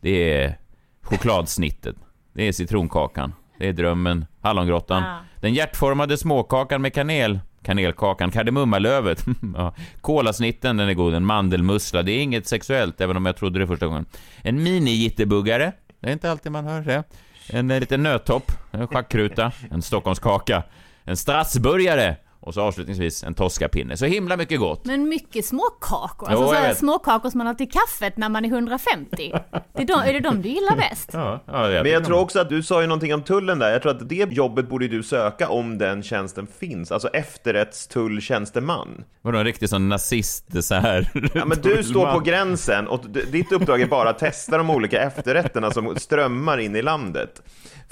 Det 0.00 0.32
är 0.32 0.58
chokladsnittet. 1.02 1.96
Det 2.32 2.48
är 2.48 2.52
citronkakan. 2.52 3.32
Det 3.58 3.68
är 3.68 3.72
drömmen, 3.72 4.24
hallongrottan. 4.40 5.02
Ah. 5.02 5.18
Den 5.40 5.54
hjärtformade 5.54 6.18
småkakan 6.18 6.82
med 6.82 6.94
kanel. 6.94 7.40
Kanelkakan, 7.62 8.30
kardemummalövet, 8.30 9.24
ja. 9.56 9.74
kolasnitten, 10.00 10.76
den 10.76 10.88
är 10.88 10.94
god, 10.94 11.14
en 11.14 11.24
mandelmussla, 11.24 12.02
det 12.02 12.12
är 12.12 12.22
inget 12.22 12.46
sexuellt, 12.46 13.00
även 13.00 13.16
om 13.16 13.26
jag 13.26 13.36
trodde 13.36 13.58
det 13.58 13.66
första 13.66 13.86
gången. 13.86 14.06
En 14.42 14.66
mini-jitterbuggare, 14.66 15.72
det 16.00 16.08
är 16.08 16.12
inte 16.12 16.30
alltid 16.30 16.52
man 16.52 16.64
hör 16.64 16.80
det. 16.80 17.04
En 17.52 17.70
eh, 17.70 17.80
liten 17.80 18.02
nöttopp, 18.02 18.52
en 18.70 18.86
schackruta, 18.86 19.52
en 19.70 19.82
stockholmskaka, 19.82 20.62
en 21.04 21.16
strassburgare 21.16 22.16
och 22.42 22.54
så 22.54 22.60
avslutningsvis 22.60 23.24
en 23.24 23.34
toskapinne. 23.34 23.96
Så 23.96 24.04
himla 24.06 24.36
mycket 24.36 24.58
gott. 24.60 24.84
Men 24.84 25.08
mycket 25.08 25.44
småkakor. 25.46 26.28
Jo, 26.30 26.36
Alltså 26.36 26.46
sådana 26.48 26.68
vet. 26.68 26.78
småkakor 26.78 27.30
som 27.30 27.38
man 27.38 27.46
har 27.46 27.54
till 27.54 27.70
kaffet 27.70 28.16
när 28.16 28.28
man 28.28 28.44
är 28.44 28.48
150. 28.48 29.32
Det 29.74 29.82
är, 29.82 29.86
de, 29.86 29.92
är 29.92 30.12
det 30.12 30.20
de 30.20 30.42
du 30.42 30.48
gillar 30.48 30.76
bäst? 30.76 31.10
Ja, 31.12 31.40
ja, 31.46 31.70
jag 31.70 31.82
Men 31.82 31.92
jag 31.92 32.04
tror 32.04 32.18
också 32.20 32.40
att 32.40 32.48
du 32.48 32.62
sa 32.62 32.80
ju 32.80 32.86
någonting 32.86 33.14
om 33.14 33.22
tullen 33.22 33.58
där. 33.58 33.70
Jag 33.72 33.82
tror 33.82 33.92
att 33.92 34.08
det 34.08 34.32
jobbet 34.32 34.68
borde 34.68 34.88
du 34.88 35.02
söka 35.02 35.48
om 35.48 35.78
den 35.78 36.02
tjänsten 36.02 36.46
finns. 36.60 36.92
Alltså 36.92 37.08
efterrättstulltjänsteman. 37.08 39.04
Vadå, 39.22 39.38
en 39.38 39.44
riktig 39.44 39.68
sån 39.68 39.88
nazist 39.88 40.64
så 40.64 40.74
här. 40.74 41.10
Ja, 41.34 41.44
men 41.44 41.58
du 41.62 41.82
står 41.84 42.12
på 42.12 42.20
gränsen 42.20 42.88
och 42.88 43.00
ditt 43.32 43.52
uppdrag 43.52 43.80
är 43.80 43.86
bara 43.86 44.10
att 44.10 44.18
testa 44.18 44.58
de 44.58 44.70
olika 44.70 45.02
efterrätterna 45.02 45.70
som 45.70 45.96
strömmar 45.96 46.58
in 46.58 46.76
i 46.76 46.82
landet. 46.82 47.42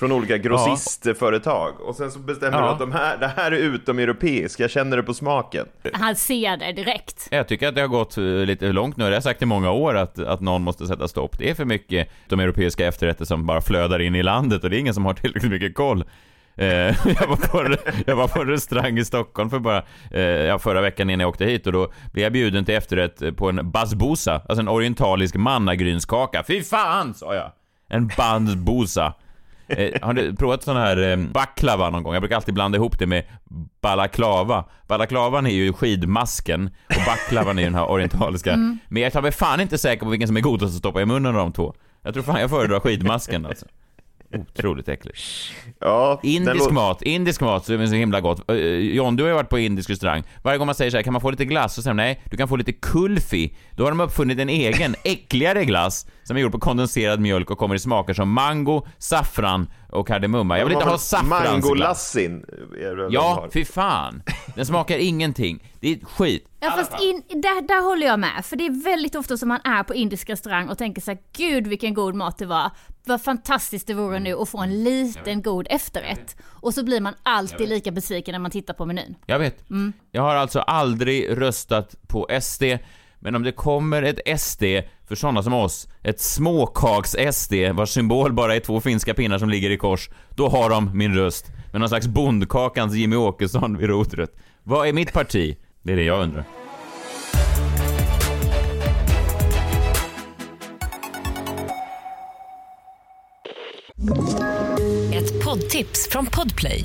Från 0.00 0.12
olika 0.12 0.38
grossistföretag. 0.38 1.80
Och 1.80 1.94
sen 1.96 2.10
så 2.10 2.18
bestämmer 2.18 2.58
Ja. 2.58 2.64
du 2.64 2.70
att 2.70 2.78
de 2.78 2.92
här, 2.92 3.16
det 3.18 3.32
här 3.36 3.52
är 3.52 3.56
utomeuropeisk, 3.56 4.60
jag 4.60 4.70
känner 4.70 4.96
det 4.96 5.02
på 5.02 5.14
smaken. 5.14 5.66
Han 5.92 6.16
ser 6.16 6.56
det 6.56 6.72
direkt. 6.72 7.28
Jag 7.30 7.48
tycker 7.48 7.68
att 7.68 7.74
det 7.74 7.80
har 7.80 7.88
gått 7.88 8.16
eh, 8.18 8.24
lite 8.24 8.72
långt 8.72 8.96
nu. 8.96 9.04
Det 9.04 9.08
har 9.08 9.14
jag 9.14 9.22
sagt 9.22 9.42
i 9.42 9.46
många 9.46 9.70
år 9.70 9.96
att, 9.96 10.18
att 10.18 10.40
någon 10.40 10.62
måste 10.62 10.86
sätta 10.86 11.08
stopp. 11.08 11.38
Det 11.38 11.50
är 11.50 11.54
för 11.54 11.64
mycket 11.64 12.08
de 12.28 12.40
europeiska 12.40 12.86
efterrätter 12.86 13.24
som 13.24 13.46
bara 13.46 13.60
flödar 13.60 14.00
in 14.00 14.14
i 14.14 14.22
landet 14.22 14.64
och 14.64 14.70
det 14.70 14.76
är 14.76 14.80
ingen 14.80 14.94
som 14.94 15.04
har 15.04 15.14
tillräckligt 15.14 15.52
mycket 15.52 15.74
koll. 15.74 16.04
Eh, 16.56 16.66
jag, 17.20 17.26
var 17.28 17.36
på, 17.50 17.60
en- 17.62 18.02
jag 18.06 18.16
var 18.16 18.28
på 18.28 18.40
en 18.40 18.48
restaurang 18.48 18.98
i 18.98 19.04
Stockholm 19.04 19.50
för 19.50 19.58
bara, 19.58 19.82
eh, 20.10 20.20
ja, 20.22 20.58
förra 20.58 20.80
veckan 20.80 21.10
innan 21.10 21.20
jag 21.20 21.28
åkte 21.28 21.44
hit 21.44 21.66
och 21.66 21.72
då 21.72 21.92
blev 22.12 22.22
jag 22.22 22.32
bjuden 22.32 22.64
till 22.64 22.74
efterrätt 22.74 23.36
på 23.36 23.48
en 23.48 23.70
basbousa, 23.70 24.34
alltså 24.34 24.60
en 24.60 24.68
orientalisk 24.68 25.34
mannagrynskaka. 25.36 26.44
Fy 26.46 26.62
fan, 26.62 27.14
sa 27.14 27.34
jag! 27.34 27.52
En 27.88 28.10
basbousa. 28.16 29.14
Eh, 29.70 29.90
har 30.02 30.12
du 30.12 30.36
provat 30.36 30.62
sån 30.62 30.76
här 30.76 31.10
eh, 31.10 31.16
baklava 31.16 31.90
någon 31.90 32.02
gång? 32.02 32.12
Jag 32.12 32.22
brukar 32.22 32.36
alltid 32.36 32.54
blanda 32.54 32.76
ihop 32.76 32.98
det 32.98 33.06
med 33.06 33.24
balaklava. 33.82 34.64
Balaklavan 34.86 35.46
är 35.46 35.50
ju 35.50 35.72
skidmasken 35.72 36.70
och 36.88 37.02
baklavan 37.06 37.58
är 37.58 37.62
ju 37.62 37.66
den 37.66 37.74
här 37.74 37.90
orientaliska. 37.90 38.56
Men 38.88 39.02
jag 39.02 39.22
mig 39.22 39.32
fan 39.32 39.60
inte 39.60 39.78
säker 39.78 40.04
på 40.04 40.10
vilken 40.10 40.28
som 40.28 40.36
är 40.36 40.40
godast 40.40 40.72
att 40.72 40.78
stoppa 40.78 41.02
i 41.02 41.06
munnen 41.06 41.36
av 41.36 41.40
de 41.40 41.52
två. 41.52 41.74
Jag 42.02 42.14
tror 42.14 42.22
fan 42.22 42.40
jag 42.40 42.50
föredrar 42.50 42.80
skidmasken 42.80 43.46
alltså. 43.46 43.66
Otroligt 44.34 44.88
äckligt. 44.88 45.18
Ja, 45.80 46.20
Indisk 46.22 46.70
mat, 46.70 47.02
indisk 47.02 47.40
mat 47.40 47.64
så 47.64 47.72
är 47.72 47.78
det 47.78 47.88
så 47.88 47.94
himla 47.94 48.20
gott. 48.20 48.50
Eh, 48.50 48.56
John, 48.56 49.16
du 49.16 49.22
har 49.22 49.28
ju 49.28 49.34
varit 49.34 49.48
på 49.48 49.58
indisk 49.58 49.90
restaurang. 49.90 50.22
Varje 50.42 50.58
gång 50.58 50.66
man 50.66 50.74
säger 50.74 50.90
så 50.90 50.96
här, 50.96 51.02
kan 51.04 51.12
man 51.12 51.22
få 51.22 51.30
lite 51.30 51.44
glass? 51.44 51.74
Så 51.74 51.82
säger 51.82 51.94
nej, 51.94 52.22
du 52.30 52.36
kan 52.36 52.48
få 52.48 52.56
lite 52.56 52.72
kulfi. 52.72 53.56
Då 53.76 53.84
har 53.84 53.90
de 53.90 54.00
uppfunnit 54.00 54.38
en 54.38 54.48
egen, 54.48 54.94
äckligare 55.04 55.64
glass 55.64 56.06
som 56.22 56.36
är 56.36 56.40
gjord 56.40 56.52
på 56.52 56.60
kondenserad 56.60 57.20
mjölk 57.20 57.50
och 57.50 57.58
kommer 57.58 57.74
i 57.74 57.78
smaker 57.78 58.14
som 58.14 58.32
mango, 58.32 58.86
saffran 58.98 59.70
och 59.92 60.06
kardemumma. 60.06 60.58
Jag 60.58 60.64
vill 60.64 60.74
inte 60.74 60.88
ha 60.88 60.98
saffransglass. 60.98 61.62
Mangolassin. 61.64 62.44
Ja, 63.10 63.48
fy 63.52 63.64
fan. 63.64 64.22
Den 64.54 64.66
smakar 64.66 64.98
ingenting. 64.98 65.72
Det 65.80 65.92
är 65.92 66.06
skit. 66.06 66.46
Ja 66.60 66.70
fast 66.70 67.02
in, 67.02 67.22
där, 67.28 67.68
där 67.68 67.82
håller 67.82 68.06
jag 68.06 68.20
med, 68.20 68.44
för 68.44 68.56
det 68.56 68.66
är 68.66 68.84
väldigt 68.84 69.14
ofta 69.14 69.36
som 69.36 69.48
man 69.48 69.60
är 69.64 69.82
på 69.82 69.94
indisk 69.94 70.30
restaurang 70.30 70.68
och 70.68 70.78
tänker 70.78 71.02
så 71.02 71.10
här, 71.10 71.18
gud 71.36 71.66
vilken 71.66 71.94
god 71.94 72.14
mat 72.14 72.38
det 72.38 72.46
var. 72.46 72.70
Vad 73.04 73.22
fantastiskt 73.22 73.86
det 73.86 73.94
vore 73.94 74.18
nu 74.18 74.34
att 74.34 74.48
få 74.48 74.58
en 74.58 74.84
liten 74.84 75.42
god 75.42 75.66
efterrätt. 75.70 76.36
Och 76.46 76.74
så 76.74 76.84
blir 76.84 77.00
man 77.00 77.14
alltid 77.22 77.68
lika 77.68 77.90
besviken 77.90 78.32
när 78.32 78.38
man 78.38 78.50
tittar 78.50 78.74
på 78.74 78.86
menyn. 78.86 79.14
Jag 79.26 79.38
vet. 79.38 79.64
Jag 80.10 80.22
har 80.22 80.34
alltså 80.34 80.60
aldrig 80.60 81.40
röstat 81.40 81.94
på 82.08 82.28
SD, 82.40 82.62
men 83.20 83.34
om 83.34 83.42
det 83.42 83.52
kommer 83.52 84.02
ett 84.02 84.40
SD 84.40 84.62
för 85.08 85.14
sådana 85.14 85.42
som 85.42 85.52
oss, 85.52 85.88
ett 86.02 86.20
småkaks-SD 86.20 87.52
vars 87.72 87.90
symbol 87.90 88.32
bara 88.32 88.56
är 88.56 88.60
två 88.60 88.80
finska 88.80 89.14
pinnar 89.14 89.38
som 89.38 89.50
ligger 89.50 89.70
i 89.70 89.76
kors, 89.76 90.10
då 90.30 90.48
har 90.48 90.70
de 90.70 90.98
min 90.98 91.14
röst. 91.14 91.46
Med 91.72 91.80
någon 91.80 91.88
slags 91.88 92.06
bondkakans 92.06 92.94
Jimmy 92.94 93.16
Åkesson 93.16 93.78
vid 93.78 93.88
rodret. 93.88 94.30
Vad 94.62 94.88
är 94.88 94.92
mitt 94.92 95.12
parti? 95.12 95.56
Det 95.82 95.92
är 95.92 95.96
det 95.96 96.04
jag 96.04 96.22
undrar. 96.22 96.44
Ett 105.14 105.44
poddtips 105.44 106.08
från 106.10 106.26
Podplay. 106.26 106.84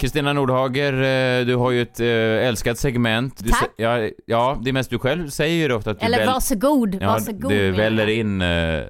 Kristina 0.00 0.32
Nordhager, 0.32 0.92
eh, 0.92 1.46
du 1.46 1.56
har 1.56 1.70
ju 1.70 1.82
ett 1.82 2.00
eh, 2.00 2.06
älskat 2.48 2.78
segment. 2.78 3.44
Du, 3.44 3.50
Tack. 3.50 3.70
ja, 3.76 4.08
ja, 4.26 4.58
det 4.62 4.70
är 4.70 4.72
mest 4.72 4.90
du 4.90 4.98
själv 4.98 5.28
säger 5.28 5.68
ju 5.68 5.74
ofta 5.74 5.90
att 5.90 6.00
du 6.00 6.06
Eller 6.06 6.18
väl- 6.18 6.26
varsågod, 6.26 6.94
Ja, 7.00 7.06
varsågod. 7.06 7.50
menar 7.52 7.70
väller 7.76 8.06
in 8.06 8.42
eh, 8.42 8.82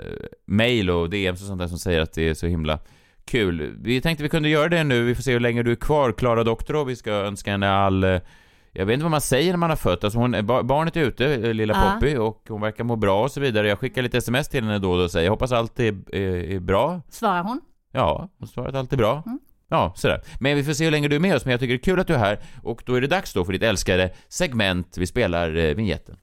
mail 0.46 0.90
och 0.90 1.10
DMs 1.10 1.40
och 1.40 1.46
sånt 1.46 1.58
där 1.60 1.66
som 1.68 1.78
säger 1.78 2.00
att 2.00 2.12
det 2.12 2.28
är 2.28 2.34
så 2.34 2.46
himla 2.46 2.78
kul. 3.24 3.74
Vi 3.80 4.00
tänkte 4.00 4.22
vi 4.22 4.28
kunde 4.28 4.48
göra 4.48 4.68
det 4.68 4.84
nu, 4.84 5.02
vi 5.04 5.14
får 5.14 5.22
se 5.22 5.32
hur 5.32 5.40
länge 5.40 5.62
du 5.62 5.72
är 5.72 5.76
kvar, 5.76 6.12
Klara 6.12 6.44
Doktorov. 6.44 6.86
Vi 6.86 6.96
ska 6.96 7.10
önska 7.12 7.50
henne 7.50 7.70
all... 7.70 8.04
eh, 8.04 8.20
Jag 8.72 8.86
vet 8.86 8.94
inte 8.94 9.04
vad 9.04 9.10
man 9.10 9.20
säger 9.20 9.50
när 9.52 9.58
man 9.58 9.70
har 9.70 9.76
fött. 9.76 10.04
Alltså 10.04 10.18
hon, 10.18 10.30
barnet 10.46 10.96
är 10.96 11.00
ute, 11.00 11.52
lilla 11.52 11.74
Ja. 11.74 11.92
Poppy, 11.94 12.16
och 12.16 12.42
hon 12.48 12.60
verkar 12.60 12.84
må 12.84 12.96
bra 12.96 13.22
och 13.22 13.30
så 13.30 13.40
vidare. 13.40 13.68
Jag 13.68 13.78
skickar 13.78 14.02
lite 14.02 14.18
sms 14.18 14.48
till 14.48 14.64
henne 14.64 14.78
då 14.78 14.90
och 14.90 14.98
då 14.98 15.04
och 15.04 15.10
säger 15.10 15.26
jag 15.26 15.32
hoppas 15.32 15.52
allt 15.52 15.80
är, 15.80 16.14
är, 16.16 16.20
är 16.54 16.60
bra. 16.60 17.00
Svarar 17.10 17.42
hon? 17.42 17.60
Ja, 17.92 18.28
hon 18.38 18.48
svarar 18.48 18.68
att 18.68 18.74
allt 18.74 18.92
är 18.92 18.96
bra. 18.96 19.22
Mm. 19.26 19.38
Ja, 19.68 19.92
sådär. 19.96 20.22
Men 20.40 20.56
vi 20.56 20.64
får 20.64 20.72
se 20.72 20.84
hur 20.84 20.90
länge 20.90 21.08
du 21.08 21.16
är 21.16 21.20
med 21.20 21.36
oss, 21.36 21.44
men 21.44 21.50
jag 21.50 21.60
tycker 21.60 21.74
det 21.74 21.80
är 21.80 21.84
kul 21.84 22.00
att 22.00 22.06
du 22.06 22.14
är 22.14 22.18
här 22.18 22.38
och 22.62 22.82
då 22.86 22.94
är 22.94 23.00
det 23.00 23.06
dags 23.06 23.32
då 23.32 23.44
för 23.44 23.52
ditt 23.52 23.62
älskade 23.62 24.10
segment. 24.28 24.98
Vi 24.98 25.06
spelar 25.06 25.56
eh, 25.56 25.74
vignetten. 25.74 26.16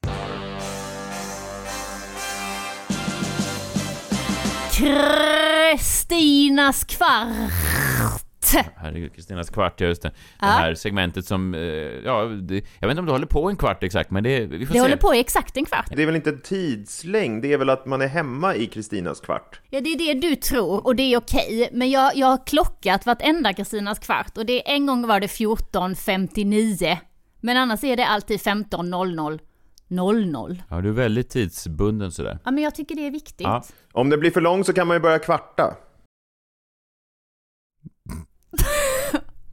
Kristinas 5.74 6.84
kvart. 6.84 8.33
Herregud, 8.76 9.14
Kristinas 9.14 9.50
kvart, 9.50 9.80
ja 9.80 9.86
just 9.86 10.02
det. 10.02 10.10
Det 10.40 10.46
här 10.46 10.74
segmentet 10.74 11.26
som, 11.26 11.54
eh, 11.54 11.60
ja, 12.04 12.24
det, 12.24 12.54
jag 12.54 12.88
vet 12.88 12.90
inte 12.90 13.00
om 13.00 13.06
det 13.06 13.12
håller 13.12 13.26
på 13.26 13.48
en 13.50 13.56
kvart 13.56 13.82
exakt, 13.82 14.10
men 14.10 14.22
det, 14.24 14.40
vi 14.46 14.66
får 14.66 14.72
Det 14.74 14.78
se. 14.78 14.80
håller 14.80 14.96
på 14.96 15.14
i 15.14 15.18
exakt 15.20 15.56
en 15.56 15.64
kvart. 15.64 15.86
Det 15.96 16.02
är 16.02 16.06
väl 16.06 16.16
inte 16.16 16.30
en 16.30 16.40
tidslängd, 16.40 17.42
det 17.42 17.52
är 17.52 17.58
väl 17.58 17.70
att 17.70 17.86
man 17.86 18.02
är 18.02 18.06
hemma 18.08 18.54
i 18.54 18.66
Kristinas 18.66 19.20
kvart. 19.20 19.60
Ja, 19.70 19.80
det 19.80 19.88
är 19.88 19.98
det 19.98 20.28
du 20.28 20.36
tror 20.36 20.86
och 20.86 20.96
det 20.96 21.02
är 21.02 21.18
okej. 21.18 21.68
Men 21.72 21.90
jag, 21.90 22.16
jag 22.16 22.26
har 22.26 22.46
klockat 22.46 23.06
vartenda 23.06 23.52
Kristinas 23.52 23.98
kvart 23.98 24.38
och 24.38 24.46
det 24.46 24.70
en 24.70 24.86
gång 24.86 25.06
var 25.06 25.20
det 25.20 25.26
14.59. 25.26 26.96
Men 27.40 27.56
annars 27.56 27.84
är 27.84 27.96
det 27.96 28.06
alltid 28.06 28.40
15.00. 28.40 29.40
00. 29.88 30.62
Ja, 30.70 30.80
du 30.80 30.88
är 30.88 30.92
väldigt 30.92 31.30
tidsbunden 31.30 32.12
sådär. 32.12 32.38
Ja, 32.44 32.50
men 32.50 32.64
jag 32.64 32.74
tycker 32.74 32.94
det 32.94 33.06
är 33.06 33.10
viktigt. 33.10 33.40
Ja. 33.46 33.64
Om 33.92 34.10
det 34.10 34.18
blir 34.18 34.30
för 34.30 34.40
lång 34.40 34.64
så 34.64 34.72
kan 34.72 34.86
man 34.86 34.96
ju 34.96 35.00
börja 35.00 35.18
kvarta. 35.18 35.76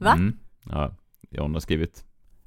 Va? 0.02 0.12
Mm. 0.12 0.36
Ja, 0.70 0.94
John 1.30 1.54
har 1.54 1.60
skrivit. 1.60 2.04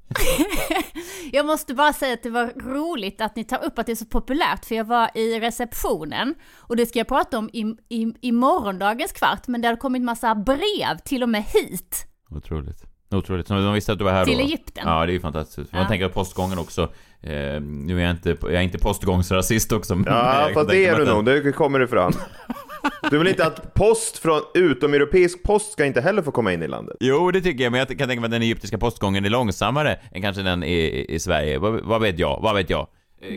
Jag 1.32 1.46
måste 1.46 1.74
bara 1.74 1.94
säga 1.94 2.14
att 2.14 2.24
det 2.24 2.30
var 2.30 2.54
roligt 2.74 3.22
att 3.22 3.36
ni 3.36 3.44
tar 3.44 3.64
upp 3.66 3.80
att 3.80 3.86
det 3.86 3.92
är 3.92 3.96
så 3.96 4.06
populärt, 4.06 4.66
för 4.66 4.76
jag 4.76 4.86
var 4.86 5.10
i 5.18 5.40
receptionen 5.40 6.36
och 6.58 6.76
det 6.76 6.86
ska 6.86 7.00
jag 7.00 7.08
prata 7.08 7.38
om 7.38 7.50
i, 7.54 7.76
i, 7.90 8.14
i 8.22 8.32
morgondagens 8.32 9.12
kvart, 9.12 9.48
men 9.48 9.62
det 9.62 9.68
har 9.68 9.76
kommit 9.76 10.02
massa 10.02 10.36
brev, 10.36 10.98
till 11.06 11.24
och 11.24 11.30
med 11.30 11.44
hit. 11.44 12.08
Otroligt. 12.30 12.84
Otroligt. 13.12 13.48
De 13.48 13.74
visste 13.74 13.92
att 13.92 13.98
du 13.98 14.04
var 14.04 14.12
här 14.12 14.26
Till 14.26 14.38
då? 14.38 14.44
Egypten. 14.44 14.84
Ja, 14.88 15.06
det 15.06 15.12
är 15.12 15.14
ju 15.14 15.20
fantastiskt. 15.20 15.72
Man 15.72 15.82
Ja. 15.82 15.88
tänker 15.88 16.08
på 16.08 16.14
postgången 16.14 16.60
också. 16.60 16.82
Eh, 17.22 17.62
nu 17.62 18.00
är 18.00 18.04
jag 18.04 18.12
inte, 18.12 18.30
jag 18.42 18.54
är 18.54 18.62
inte 18.62 18.78
postgångsrasist 18.78 19.72
också. 19.72 19.96
men 19.96 20.06
Ja, 20.14 20.50
fast 20.54 20.70
det 20.70 20.86
är 20.86 20.98
du 20.98 21.06
nog, 21.06 21.26
det 21.26 21.52
kommer 21.52 21.80
det 21.80 21.88
fram. 21.88 22.12
Du 23.12 23.18
vill 23.18 23.28
inte 23.28 23.46
att 23.46 23.74
post 23.74 24.18
från 24.18 24.42
utomeuropeisk 24.54 25.44
post 25.44 25.72
ska 25.72 25.86
inte 25.86 26.02
heller 26.02 26.22
få 26.22 26.32
komma 26.32 26.54
in 26.54 26.64
i 26.64 26.68
landet? 26.68 26.98
Jo, 27.00 27.32
det 27.32 27.42
tycker 27.42 27.64
jag, 27.64 27.72
men 27.72 27.80
jag 27.80 27.88
kan 27.88 28.08
tänka 28.08 28.22
mig 28.22 28.28
att 28.28 28.32
den 28.32 28.42
egyptiska 28.42 28.78
postgången 28.78 29.26
är 29.26 29.30
långsammare 29.30 30.00
än 30.12 30.22
kanske 30.22 30.42
den 30.42 30.64
i, 30.64 31.06
i, 31.10 31.20
Sverige. 31.20 31.58
Vad, 31.58 31.82
vad 31.82 32.02
vet 32.02 32.20
jag? 32.20 32.40
Vad 32.42 32.56
vet 32.56 32.70
jag? 32.70 32.88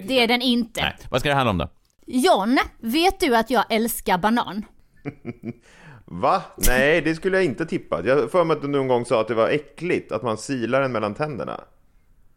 Det 0.05 0.23
är 0.23 0.29
den 0.29 0.43
inte. 0.43 0.81
Nej. 0.81 0.97
Vad 1.11 1.21
ska 1.21 1.29
det 1.29 1.35
handla 1.35 1.51
om 1.51 1.59
då? 1.59 1.69
John, 2.07 2.59
vet 2.81 3.21
du 3.21 3.37
att 3.37 3.51
jag 3.51 3.65
älskar 3.71 4.19
banan? 4.19 4.65
Va? 6.05 6.43
Nej, 6.57 7.01
det 7.01 7.15
skulle 7.15 7.37
jag 7.37 7.45
inte 7.45 7.67
tippa. 7.67 8.03
Jag 8.05 8.17
har 8.17 8.29
för 8.29 8.45
mig 8.45 8.57
att 8.57 8.63
du 8.63 8.69
någon 8.69 8.89
gång 8.89 9.05
sa 9.05 9.21
att 9.21 9.29
det 9.29 9.35
var 9.35 9.49
äckligt 9.49 10.13
att 10.13 10.23
man 10.23 10.39
silar 10.39 10.81
den 10.81 10.93
mellan 10.93 11.15
tänderna. 11.15 11.61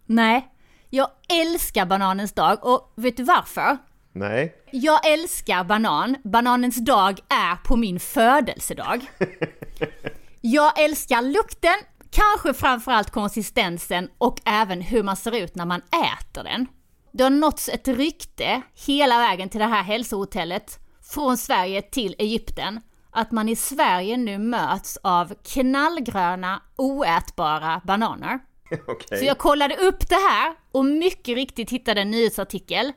Nej, 0.05 0.47
jag 0.89 1.07
älskar 1.41 1.85
bananens 1.85 2.33
dag 2.33 2.57
och 2.61 2.93
vet 2.95 3.17
du 3.17 3.23
varför? 3.23 3.77
Nej. 4.13 4.55
Jag 4.71 5.07
älskar 5.07 5.63
banan. 5.63 6.17
Bananens 6.23 6.85
dag 6.85 7.19
är 7.29 7.55
på 7.55 7.75
min 7.75 7.99
födelsedag. 7.99 9.05
Jag 10.41 10.79
älskar 10.79 11.21
lukten, 11.21 11.73
kanske 12.09 12.53
framförallt 12.53 13.11
konsistensen 13.11 14.09
och 14.17 14.37
även 14.45 14.81
hur 14.81 15.03
man 15.03 15.15
ser 15.15 15.35
ut 15.35 15.55
när 15.55 15.65
man 15.65 15.81
äter 15.81 16.43
den. 16.43 16.67
Det 17.11 17.23
har 17.23 17.29
nåtts 17.29 17.69
ett 17.69 17.87
rykte 17.87 18.61
hela 18.87 19.17
vägen 19.17 19.49
till 19.49 19.59
det 19.59 19.65
här 19.65 19.83
hälsohotellet 19.83 20.79
från 21.13 21.37
Sverige 21.37 21.81
till 21.81 22.15
Egypten 22.17 22.81
att 23.11 23.31
man 23.31 23.49
i 23.49 23.55
Sverige 23.55 24.17
nu 24.17 24.37
möts 24.37 24.97
av 25.03 25.33
knallgröna 25.43 26.61
oätbara 26.75 27.81
bananer. 27.85 28.39
Okej. 28.87 29.17
Så 29.19 29.25
jag 29.25 29.37
kollade 29.37 29.75
upp 29.75 30.09
det 30.09 30.29
här 30.29 30.55
och 30.71 30.85
mycket 30.85 31.35
riktigt 31.35 31.69
hittade 31.69 32.01
en 32.01 32.11
nyhetsartikel. 32.11 32.93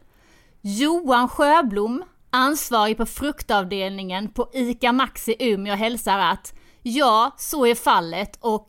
Johan 0.67 1.29
Sjöblom, 1.29 2.05
ansvarig 2.31 2.97
på 2.97 3.07
fruktavdelningen 3.07 4.29
på 4.29 4.51
ICA 4.53 4.93
Maxi 4.93 5.37
Umeå 5.39 5.75
hälsar 5.75 6.19
att 6.19 6.55
ja, 6.83 7.35
så 7.37 7.67
är 7.67 7.75
fallet 7.75 8.39
och 8.41 8.69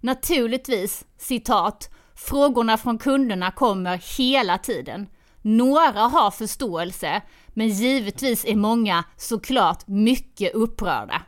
naturligtvis, 0.00 1.04
citat, 1.18 1.90
frågorna 2.14 2.76
från 2.76 2.98
kunderna 2.98 3.50
kommer 3.50 4.18
hela 4.18 4.58
tiden. 4.58 5.06
Några 5.42 6.00
har 6.00 6.30
förståelse, 6.30 7.22
men 7.48 7.68
givetvis 7.68 8.44
är 8.44 8.56
många 8.56 9.04
såklart 9.16 9.88
mycket 9.88 10.54
upprörda. 10.54 11.22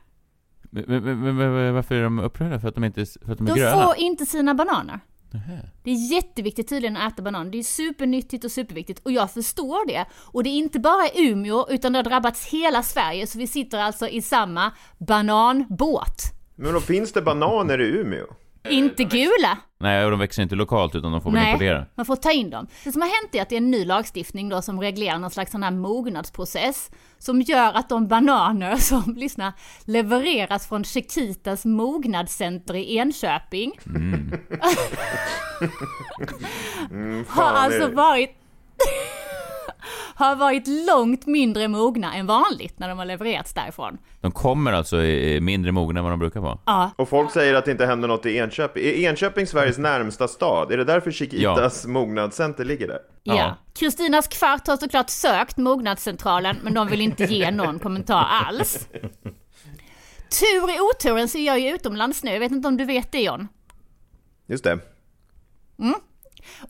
Men, 0.63 0.85
men, 0.89 1.37
men, 1.37 1.75
varför 1.75 1.95
är 1.95 2.03
de 2.03 2.19
upprörda? 2.19 2.61
För 2.61 2.69
att 2.69 2.75
de, 2.75 2.85
inte, 2.85 3.07
för 3.07 3.33
att 3.33 3.39
de 3.39 3.47
är 3.47 3.55
De 3.55 3.61
gröna? 3.61 3.85
får 3.85 3.97
inte 3.97 4.27
sina 4.27 4.55
bananer. 4.55 5.01
Det 5.83 5.91
är 5.91 6.13
jätteviktigt 6.13 6.69
tydligen 6.69 6.97
att 6.97 7.13
äta 7.13 7.23
banan. 7.23 7.51
Det 7.51 7.59
är 7.59 7.63
supernyttigt 7.63 8.45
och 8.45 8.51
superviktigt 8.53 9.01
och 9.05 9.13
jag 9.13 9.31
förstår 9.31 9.87
det. 9.87 10.05
Och 10.15 10.45
det 10.45 10.51
är 10.51 10.59
inte 10.59 10.79
bara 10.81 11.07
i 11.07 11.29
Umeå 11.29 11.67
utan 11.71 11.93
det 11.93 11.99
har 11.99 12.05
drabbats 12.05 12.47
hela 12.47 12.83
Sverige 12.83 13.27
så 13.27 13.39
vi 13.39 13.47
sitter 13.47 13.79
alltså 13.79 14.09
i 14.09 14.23
samma 14.23 14.73
bananbåt. 14.99 16.23
Men 16.57 16.73
då 16.73 16.81
finns 16.81 17.13
det 17.13 17.23
bananer 17.23 17.81
i 17.81 17.85
Umeå? 17.85 18.27
Inte 18.71 19.05
gula! 19.05 19.59
Nej, 19.81 20.05
och 20.05 20.11
de 20.11 20.21
växer 20.21 20.43
inte 20.43 20.55
lokalt 20.55 20.95
utan 20.95 21.13
de 21.13 21.21
får 21.21 21.31
väl 21.31 21.47
importera. 21.47 21.87
man 21.95 22.07
får 22.07 22.17
ta 22.17 22.33
in 22.33 22.51
dem. 22.51 22.67
Det 22.85 22.93
som 22.93 23.03
har 23.03 23.09
hänt 23.09 23.35
är 23.35 23.43
att 23.43 23.49
det 23.49 23.55
är 23.55 23.61
en 23.61 23.71
ny 23.71 23.85
lagstiftning 23.85 24.49
då 24.49 24.63
som 24.63 24.81
reglerar 24.81 25.19
någon 25.19 25.31
slags 25.31 25.53
sån 25.53 25.63
här 25.63 25.71
mognadsprocess 25.71 26.91
som 27.23 27.41
gör 27.41 27.73
att 27.73 27.89
de 27.89 28.09
bananer 28.09 28.77
som, 28.91 29.15
lyssna, 29.17 29.53
levereras 29.85 30.67
från 30.69 30.85
Chiquitas 30.85 31.65
mognadscenter 31.65 32.75
i 32.75 32.97
Enköping. 32.97 33.73
Har 37.29 37.43
fan, 37.43 37.57
alltså 37.57 37.83
är 37.83 37.89
det- 37.89 37.95
varit 37.95 38.37
har 40.15 40.37
varit 40.37 40.69
långt 40.87 41.27
mindre 41.27 41.69
mogna 41.69 42.15
än 42.15 42.27
vanligt 42.27 42.79
när 42.79 42.89
de 42.89 42.99
har 42.99 43.05
levererats 43.05 43.55
därifrån. 43.55 43.99
De 44.21 44.33
kommer 44.33 44.73
alltså 44.73 44.97
mindre 45.41 45.73
mogna 45.73 46.01
än 46.01 46.05
vad 46.05 46.13
de 46.13 46.19
brukar 46.19 46.41
vara. 46.41 46.59
Ja, 46.67 46.91
Och 46.97 47.09
folk 47.09 47.31
säger 47.33 47.55
att 47.55 47.65
det 47.65 47.71
inte 47.71 47.87
händer 47.87 48.09
något 48.09 48.27
i 48.27 48.37
Enköping. 48.37 48.85
Är 48.85 48.93
Enköping 48.93 49.47
Sveriges 49.47 49.79
närmsta 49.79 50.29
stad? 50.29 50.73
Är 50.73 50.77
det 50.77 50.85
därför 50.85 51.11
Chiquitas 51.11 51.87
mognadscenter 51.87 52.65
ligger 52.65 52.89
där? 52.89 52.99
Ja. 53.23 53.37
ja. 53.37 53.57
Kristinas 53.75 54.29
kvart 54.29 54.67
har 54.67 54.77
såklart 54.77 55.11
sökt 55.11 55.57
mognadscentralen 55.57 56.57
men 56.63 56.75
de 56.75 56.89
vill 56.89 57.01
inte 57.01 57.25
ge 57.25 57.51
någon 57.51 57.79
kommentar 57.79 58.27
alls. 58.49 58.89
Tur 60.41 60.77
i 60.77 60.81
oturen 60.81 61.29
så 61.29 61.39
är 61.39 61.47
jag 61.47 61.61
ju 61.61 61.75
utomlands 61.75 62.23
nu, 62.23 62.31
jag 62.31 62.41
vet 62.41 62.53
inte 62.53 62.69
om 62.69 62.77
du 62.77 62.85
vet 62.85 63.13
det 63.13 63.23
John? 63.23 63.49
Just 64.47 64.65
det. 64.65 64.79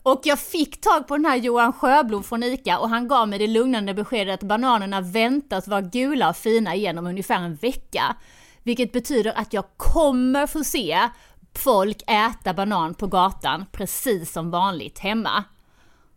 Och 0.03 0.21
jag 0.23 0.39
fick 0.39 0.81
tag 0.81 1.07
på 1.07 1.17
den 1.17 1.25
här 1.25 1.35
Johan 1.35 1.73
Sjöblom 1.73 2.23
från 2.23 2.43
ICA 2.43 2.79
och 2.79 2.89
han 2.89 3.07
gav 3.07 3.27
mig 3.27 3.39
det 3.39 3.47
lugnande 3.47 3.93
beskedet 3.93 4.33
att 4.33 4.47
bananerna 4.47 5.01
väntas 5.01 5.67
vara 5.67 5.81
gula 5.81 6.29
och 6.29 6.37
fina 6.37 6.75
igenom 6.75 7.07
ungefär 7.07 7.35
en 7.35 7.55
vecka. 7.55 8.15
Vilket 8.63 8.91
betyder 8.91 9.33
att 9.37 9.53
jag 9.53 9.65
kommer 9.77 10.47
få 10.47 10.63
se 10.63 11.09
folk 11.55 12.01
äta 12.07 12.53
banan 12.53 12.93
på 12.93 13.07
gatan 13.07 13.65
precis 13.71 14.31
som 14.31 14.51
vanligt 14.51 14.99
hemma. 14.99 15.43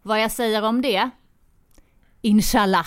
Vad 0.03 0.23
jag 0.23 0.33
säger 0.33 0.65
om 0.65 0.83
det? 0.83 1.11
Inshallah. 2.23 2.87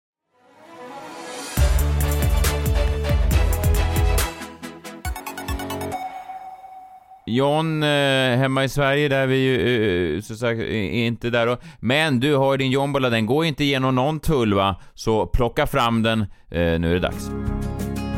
John, 7.35 7.83
eh, 7.83 8.37
hemma 8.37 8.63
i 8.63 8.69
Sverige 8.69 9.07
där 9.07 9.27
vi 9.27 9.35
ju 9.35 9.55
eh, 9.55 10.15
eh 10.15 10.21
så 10.21 10.35
sagt 10.35 10.59
är 10.59 11.05
inte 11.05 11.29
där 11.29 11.47
och, 11.47 11.59
Men 11.79 12.19
du 12.19 12.35
har 12.35 12.57
din 12.57 12.71
jombola, 12.71 13.09
den 13.09 13.25
går 13.25 13.45
inte 13.45 13.63
igenom 13.63 13.95
någon 13.95 14.19
tull 14.19 14.53
va? 14.53 14.75
Så 14.93 15.25
plocka 15.25 15.67
fram 15.67 16.03
den, 16.03 16.21
eh, 16.21 16.79
nu 16.79 16.89
är 16.89 16.93
det 16.93 16.99
dags. 16.99 17.31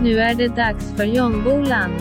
Nu 0.02 0.19
är 0.19 0.36
det 0.36 0.47
dags 0.47 0.93
för 0.97 1.04
Jombolan. 1.04 1.91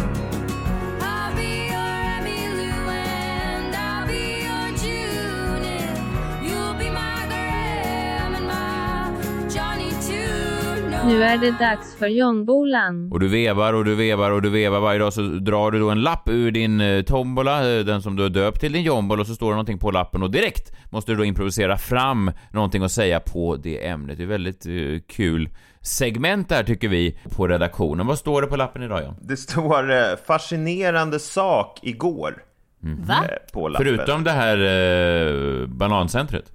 Nu 11.07 11.23
är 11.23 11.39
det 11.39 11.51
dags 11.51 11.97
för 11.97 12.07
Jombolan. 12.07 13.13
Och 13.13 13.21
du 13.21 13.29
vevar 13.29 13.73
och 13.73 13.85
du 13.85 13.95
vevar 13.95 14.31
och 14.31 14.43
du 14.43 14.51
vevar 14.51 14.81
varje 14.81 14.99
dag 14.99 15.13
så 15.13 15.21
drar 15.23 15.71
du 15.71 15.79
då 15.79 15.91
en 15.91 16.01
lapp 16.03 16.29
ur 16.29 16.51
din 16.51 16.81
eh, 16.81 17.03
tombola, 17.03 17.77
eh, 17.77 17.85
den 17.85 18.03
som 18.03 18.17
du 18.17 18.23
har 18.23 18.31
döpt 18.31 18.61
till 18.61 18.73
din 18.73 18.83
jombola 18.83 19.21
och 19.21 19.27
så 19.27 19.35
står 19.35 19.47
det 19.47 19.55
någonting 19.55 19.79
på 19.79 19.91
lappen 19.91 20.23
och 20.23 20.31
direkt 20.31 20.73
måste 20.91 21.13
du 21.13 21.17
då 21.17 21.25
improvisera 21.25 21.79
fram 21.79 22.31
någonting 22.51 22.83
att 22.83 22.93
säga 22.93 23.21
på 23.21 23.57
det 23.57 23.87
ämnet. 23.87 24.19
Det 24.19 24.23
är 24.23 24.27
väldigt 24.27 24.67
eh, 24.67 24.73
kul 25.09 25.49
segment 25.81 26.49
där 26.49 26.65
tycker 26.65 26.89
vi 26.89 27.19
på 27.37 27.49
redaktionen. 27.49 28.07
Vad 28.07 28.19
står 28.19 28.43
det 28.43 28.49
på 28.49 28.57
lappen 28.57 28.83
idag 28.83 29.03
John? 29.03 29.15
Det 29.21 29.37
står 29.37 30.17
fascinerande 30.27 31.19
sak 31.19 31.79
igår 31.83 32.43
Va? 32.81 33.25
på 33.53 33.69
lappen. 33.69 33.87
Förutom 33.87 34.25
det 34.25 34.31
här 34.31 34.59
eh, 34.59 35.67
banancentret? 35.67 36.53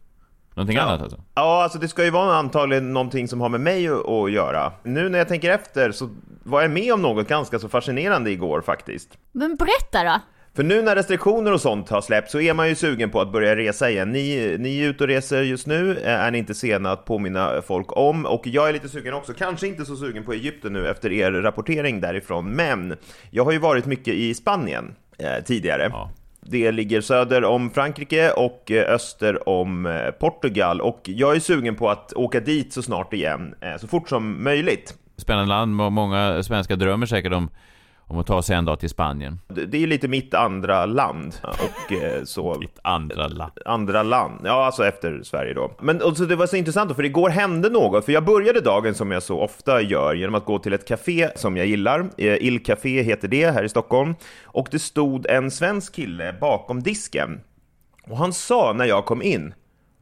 Någonting 0.58 0.78
annat 0.78 1.02
alltså? 1.02 1.18
Ja, 1.36 1.64
alltså 1.64 1.80
det 1.80 1.88
ska 1.88 2.04
ju 2.04 2.10
vara 2.10 2.36
antagligen 2.36 2.94
någonting 2.94 3.28
som 3.28 3.42
har 3.42 3.50
med 3.50 3.62
mig 3.62 3.88
att 3.88 4.10
att 4.10 4.32
göra. 4.32 4.72
Nu 4.84 5.10
när 5.10 5.18
jag 5.18 5.28
tänker 5.28 5.52
efter 5.52 5.92
så 5.92 6.10
var 6.44 6.62
jag 6.62 6.72
med 6.72 6.94
om 6.94 7.02
något 7.02 7.28
ganska 7.28 7.60
så 7.60 7.70
fascinerande 7.70 8.32
igår 8.32 8.62
faktiskt. 8.62 9.18
Men 9.32 9.56
berätta 9.56 10.04
då. 10.04 10.20
För 10.56 10.64
nu 10.64 10.82
när 10.82 10.96
restriktioner 10.96 11.54
och 11.54 11.62
sånt 11.62 11.90
har 11.90 12.02
släppt 12.02 12.32
så 12.32 12.40
är 12.40 12.54
man 12.54 12.70
ju 12.70 12.76
sugen 12.76 13.10
på 13.10 13.22
att 13.22 13.32
börja 13.32 13.56
resa 13.56 13.90
igen. 13.90 14.12
Ni, 14.12 14.56
ni 14.60 14.80
är 14.80 14.90
ute 14.90 15.04
och 15.04 15.08
reser 15.08 15.42
just 15.42 15.68
nu, 15.68 15.98
eh, 15.98 16.12
är 16.12 16.32
ni 16.32 16.38
inte 16.38 16.54
sena 16.54 16.92
att 16.92 17.06
påminna 17.06 17.62
folk 17.62 17.98
om. 17.98 18.26
Och 18.26 18.48
jag 18.48 18.70
är 18.70 18.74
lite 18.74 18.90
sugen 18.90 19.14
också, 19.14 19.34
kanske 19.34 19.68
inte 19.68 19.86
så 19.86 19.96
sugen 19.96 20.26
på 20.26 20.34
Egypten 20.34 20.74
nu 20.74 20.88
efter 20.88 21.12
er 21.12 21.32
rapportering 21.32 22.02
därifrån, 22.02 22.50
men 22.50 22.96
jag 23.32 23.46
har 23.46 23.52
ju 23.52 23.60
varit 23.60 23.86
mycket 23.86 24.14
i 24.14 24.34
Spanien 24.34 24.96
eh, 25.18 25.44
tidigare. 25.46 25.88
Ja. 25.92 26.12
Det 26.50 26.72
ligger 26.72 27.02
söder 27.02 27.44
om 27.44 27.70
Frankrike 27.70 28.32
och 28.32 28.72
eh, 28.72 28.94
öster 28.94 29.50
om 29.50 29.86
eh, 29.86 30.12
Portugal 30.12 30.82
och 30.82 31.02
jag 31.04 31.36
är 31.36 31.40
sugen 31.40 31.76
på 31.76 31.90
att 31.90 32.14
åka 32.14 32.40
dit 32.40 32.74
så 32.74 32.82
snart 32.82 33.14
igen, 33.14 33.56
eh, 33.62 33.78
så 33.78 33.88
fort 33.88 34.10
som 34.10 34.44
möjligt. 34.44 34.94
Spännande 35.18 35.50
land, 35.50 35.76
många 35.76 36.44
svenskar 36.44 36.76
drömmer 36.76 37.06
säkert 37.06 37.34
om, 37.34 37.50
om 38.08 38.20
att 38.20 38.28
ta 38.28 38.42
sig 38.42 38.56
en 38.56 38.66
dag 38.66 38.80
till 38.80 38.90
Spanien. 38.90 39.40
Det 39.48 39.84
är 39.84 39.88
lite 39.88 40.08
mitt 40.08 40.34
andra 40.34 40.86
land 40.86 41.36
och 41.44 41.92
eh, 41.92 42.24
så. 42.24 42.54
Ditt 42.60 42.80
andra 42.82 43.28
land. 43.28 43.52
andra 43.66 44.04
land, 44.04 44.42
ja 44.44 44.66
alltså 44.66 44.86
efter 44.86 45.24
Sverige 45.24 45.54
då. 45.54 45.72
Men 45.80 46.02
och 46.02 46.18
så 46.18 46.26
det 46.26 46.36
var 46.36 46.48
så 46.48 46.56
intressant 46.56 46.90
då, 46.90 46.96
för 46.96 47.06
igår 47.06 47.30
hände 47.30 47.70
något, 47.70 48.06
för 48.06 48.12
jag 48.12 48.26
började 48.26 48.62
dagen 48.62 48.96
som 48.96 49.12
jag 49.12 49.24
så 49.24 49.40
ofta 49.40 49.82
gör 49.82 50.14
genom 50.14 50.36
att 50.36 50.46
gå 50.46 50.60
till 50.60 50.74
ett 50.74 50.88
café 50.88 51.30
som 51.36 51.58
jag 51.58 51.68
gillar. 51.68 52.10
Eh, 52.18 52.34
Il 52.34 52.64
Café 52.64 53.02
heter 53.02 53.28
det 53.28 53.52
här 53.52 53.64
i 53.64 53.70
Stockholm. 53.70 54.16
Och 54.44 54.68
det 54.72 54.80
stod 54.80 55.26
en 55.26 55.52
svensk 55.52 55.96
kille 55.96 56.34
bakom 56.42 56.84
disken. 56.84 57.42
Och 58.04 58.18
han 58.18 58.34
sa 58.34 58.74
när 58.74 58.86
jag 58.86 59.06
kom 59.06 59.22
in, 59.22 59.54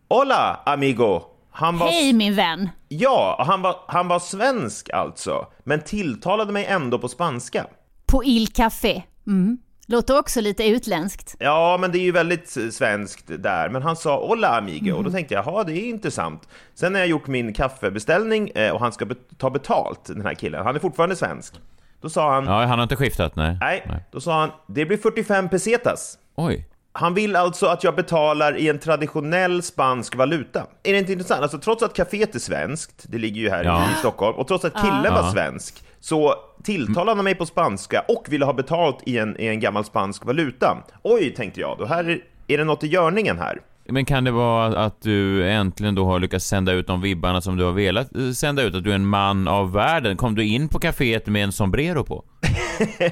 Hola 0.10 0.60
amigo! 0.66 1.22
Han 1.52 1.78
var, 1.78 1.88
Hej 1.88 2.14
min 2.14 2.36
vän. 2.36 2.70
Ja, 2.88 3.44
han 3.48 3.62
var, 3.62 3.76
han 3.88 4.08
var 4.08 4.20
svensk 4.20 4.90
alltså, 4.90 5.48
men 5.64 5.82
tilltalade 5.82 6.54
mig 6.54 6.66
ändå 6.66 7.00
på 7.00 7.08
spanska. 7.08 7.66
På 8.06 8.24
Il 8.24 8.48
Café. 8.48 9.04
Mm. 9.28 9.58
Låter 9.88 10.20
också 10.20 10.42
lite 10.42 10.68
utländskt. 10.68 11.36
Ja, 11.40 11.78
men 11.82 11.92
det 11.92 11.98
är 11.98 12.02
ju 12.04 12.12
väldigt 12.12 12.58
eh, 12.58 12.70
svenskt 12.70 13.26
där. 13.40 13.70
Men 13.70 13.82
han 13.82 13.96
sa 13.96 14.28
hola 14.28 14.58
amigo 14.58 14.92
och 14.92 15.04
då 15.04 15.12
tänkte 15.12 15.34
jag, 15.34 15.46
jaha, 15.46 15.64
det 15.64 15.74
är 15.74 15.90
intressant. 15.90 16.48
Sen 16.74 16.94
när 16.94 17.00
jag 17.00 17.10
gjort 17.10 17.28
min 17.28 17.54
kaffebeställning 17.54 18.50
eh, 18.50 18.72
och 18.72 18.80
han 18.80 18.92
ska 18.92 19.06
ta 19.38 19.50
betalt, 19.50 20.06
den 20.06 20.22
här 20.22 20.34
killen, 20.34 20.66
han 20.66 20.76
är 20.76 20.80
fortfarande 20.80 21.16
svensk. 21.16 21.54
Då 22.02 22.10
sa 22.10 22.34
han, 22.34 22.46
Ja, 22.46 22.66
han 22.66 22.80
har 22.80 22.84
inte 22.84 22.96
skiftat, 22.96 23.36
nej. 23.36 23.58
nej, 23.62 23.84
då 24.12 24.20
sa 24.22 24.40
han, 24.40 24.50
det 24.68 24.86
blir 24.86 24.98
45 24.98 25.50
pesetas. 25.50 26.18
Oj. 26.36 26.68
Han 26.92 27.14
vill 27.14 27.36
alltså 27.36 27.66
att 27.66 27.84
jag 27.84 27.96
betalar 27.96 28.58
i 28.58 28.70
en 28.70 28.80
traditionell 28.80 29.64
spansk 29.64 30.16
valuta. 30.16 30.64
Är 30.84 30.94
det 30.94 31.00
inte 31.00 31.12
intressant? 31.12 31.42
Alltså 31.42 31.58
trots 31.60 31.84
att 31.84 31.94
kaféet 31.98 32.36
är 32.36 32.40
svenskt, 32.40 33.06
det 33.08 33.18
ligger 33.18 33.42
ju 33.42 33.50
här 33.50 33.64
Ja. 33.64 33.84
i 33.92 34.00
Stockholm, 34.00 34.38
och 34.38 34.48
trots 34.48 34.66
att 34.66 34.74
killen 34.74 35.14
var 35.14 35.24
Ja. 35.24 35.32
svensk, 35.32 35.84
så 36.06 36.36
tilltalade 36.64 37.18
han 37.18 37.24
mig 37.24 37.36
på 37.36 37.46
spanska 37.46 38.06
och 38.08 38.26
ville 38.30 38.46
ha 38.46 38.54
betalt 38.54 38.98
i 39.06 39.18
en, 39.18 39.42
i 39.42 39.48
en 39.48 39.60
gammal 39.60 39.86
spansk 39.86 40.26
valuta. 40.26 40.78
Oj, 41.04 41.34
tänkte 41.34 41.60
jag, 41.60 41.78
då 41.78 41.86
här 41.86 42.22
är, 42.48 42.58
det 42.58 42.64
något 42.64 42.84
i 42.84 42.88
görningen 42.88 43.38
här. 43.40 43.62
Men 43.90 44.06
kan 44.06 44.24
det 44.24 44.32
vara 44.32 44.86
att 44.86 45.02
du 45.02 45.50
äntligen 45.50 45.96
då 45.96 46.06
har 46.06 46.20
lyckats 46.20 46.46
sända 46.46 46.72
ut 46.72 46.88
de 46.88 47.02
vibbarna 47.02 47.42
som 47.42 47.58
du 47.58 47.64
har 47.64 47.72
velat 47.72 48.16
eh, 48.16 48.32
sända 48.32 48.64
ut? 48.64 48.76
Att 48.76 48.84
du 48.84 48.92
är 48.92 48.96
en 48.96 49.06
man 49.06 49.48
av 49.48 49.72
världen? 49.72 50.18
Kom 50.18 50.36
du 50.36 50.46
in 50.46 50.70
på 50.70 50.80
kaféet 50.80 51.30
med 51.30 51.44
en 51.44 51.52
sombrero 51.52 52.04
på? 52.04 52.26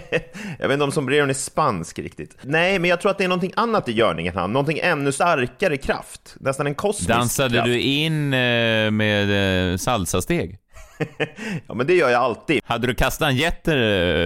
Jag 0.60 0.68
vet 0.68 0.74
inte 0.74 0.84
om 0.84 0.92
sombreron 0.92 1.30
är 1.30 1.34
spansk 1.34 2.00
riktigt. 2.00 2.38
Nej, 2.42 2.80
men 2.80 2.90
jag 2.90 3.02
tror 3.02 3.12
att 3.12 3.18
det 3.18 3.24
är 3.24 3.28
någonting 3.28 3.54
annat 3.56 3.90
i 3.90 3.92
görningen 3.92 4.36
han, 4.36 4.54
någonting 4.54 4.80
ännu 4.82 5.12
starkare 5.12 5.78
kraft. 5.78 6.36
Nästan 6.40 6.68
en 6.68 6.76
kosmisk 6.76 7.10
Dansade 7.10 7.54
kraft. 7.54 7.66
du 7.66 7.80
in 7.80 8.34
eh, 8.34 8.92
med 8.92 9.72
eh, 9.72 9.78
salsasteg? 9.78 10.60
Ja, 11.68 11.74
men 11.74 11.88
det 11.88 11.94
gör 11.94 12.10
jag 12.10 12.22
alltid. 12.22 12.62
Hade 12.66 12.88
du 12.88 12.96
kastanjetter 12.96 13.78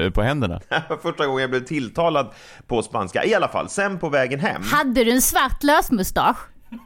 eh, 0.06 0.12
på 0.12 0.22
händerna? 0.22 0.60
Första 1.02 1.26
gången 1.26 1.42
jag 1.42 1.50
blev 1.50 1.66
tilltalad 1.66 2.28
på 2.68 2.82
spanska. 2.82 3.26
I 3.26 3.34
alla 3.34 3.48
fall, 3.48 3.70
sen 3.70 4.00
på 4.00 4.10
vägen 4.10 4.40
hem. 4.40 4.62
Hade 4.64 5.04
du 5.04 5.12
en 5.12 5.22
svart 5.22 5.64
lösmustasch? 5.64 6.38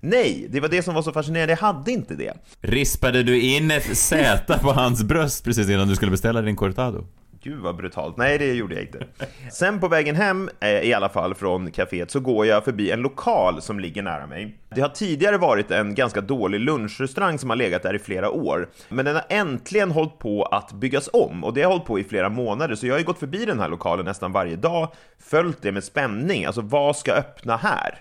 Nej, 0.00 0.46
det 0.50 0.60
var 0.60 0.68
det 0.68 0.82
som 0.82 0.94
var 0.94 1.02
så 1.02 1.12
fascinerande. 1.12 1.52
Jag 1.52 1.58
hade 1.58 1.92
inte 1.92 2.14
det. 2.14 2.32
Rispade 2.60 3.22
du 3.22 3.40
in 3.40 3.70
ett 3.70 3.96
Z 3.96 4.58
på 4.62 4.72
hans 4.72 5.02
bröst 5.02 5.44
precis 5.44 5.68
innan 5.68 5.88
du 5.88 5.96
skulle 5.96 6.10
beställa 6.10 6.42
din 6.42 6.56
cortado? 6.56 7.06
Gud 7.44 7.60
vad 7.60 7.76
brutalt. 7.76 8.16
Nej, 8.16 8.38
det 8.38 8.54
gjorde 8.54 8.74
jag 8.74 8.84
inte. 8.84 9.06
Sen 9.52 9.80
på 9.80 9.88
vägen 9.88 10.16
hem, 10.16 10.50
eh, 10.60 10.68
i 10.68 10.94
alla 10.94 11.08
fall 11.08 11.34
från 11.34 11.72
kaféet, 11.72 12.08
så 12.08 12.20
går 12.20 12.46
jag 12.46 12.64
förbi 12.64 12.90
en 12.90 13.00
lokal 13.00 13.62
som 13.62 13.80
ligger 13.80 14.02
nära 14.02 14.26
mig. 14.26 14.58
Det 14.74 14.80
har 14.80 14.88
tidigare 14.88 15.38
varit 15.38 15.70
en 15.70 15.94
ganska 15.94 16.20
dålig 16.20 16.60
lunchrestaurang 16.60 17.38
som 17.38 17.50
har 17.50 17.56
legat 17.56 17.82
där 17.82 17.94
i 17.94 17.98
flera 17.98 18.30
år. 18.30 18.68
Men 18.88 19.04
den 19.04 19.14
har 19.14 19.24
äntligen 19.28 19.90
hållit 19.90 20.18
på 20.18 20.44
att 20.44 20.72
byggas 20.72 21.10
om 21.12 21.44
och 21.44 21.54
det 21.54 21.62
har 21.62 21.70
hållit 21.70 21.86
på 21.86 21.98
i 21.98 22.04
flera 22.04 22.28
månader. 22.28 22.74
Så 22.74 22.86
jag 22.86 22.94
har 22.94 22.98
ju 22.98 23.04
gått 23.04 23.18
förbi 23.18 23.44
den 23.44 23.60
här 23.60 23.68
lokalen 23.68 24.04
nästan 24.04 24.32
varje 24.32 24.56
dag, 24.56 24.92
följt 25.18 25.62
det 25.62 25.72
med 25.72 25.84
spänning. 25.84 26.44
Alltså, 26.44 26.60
vad 26.60 26.96
ska 26.96 27.12
öppna 27.12 27.56
här? 27.56 27.94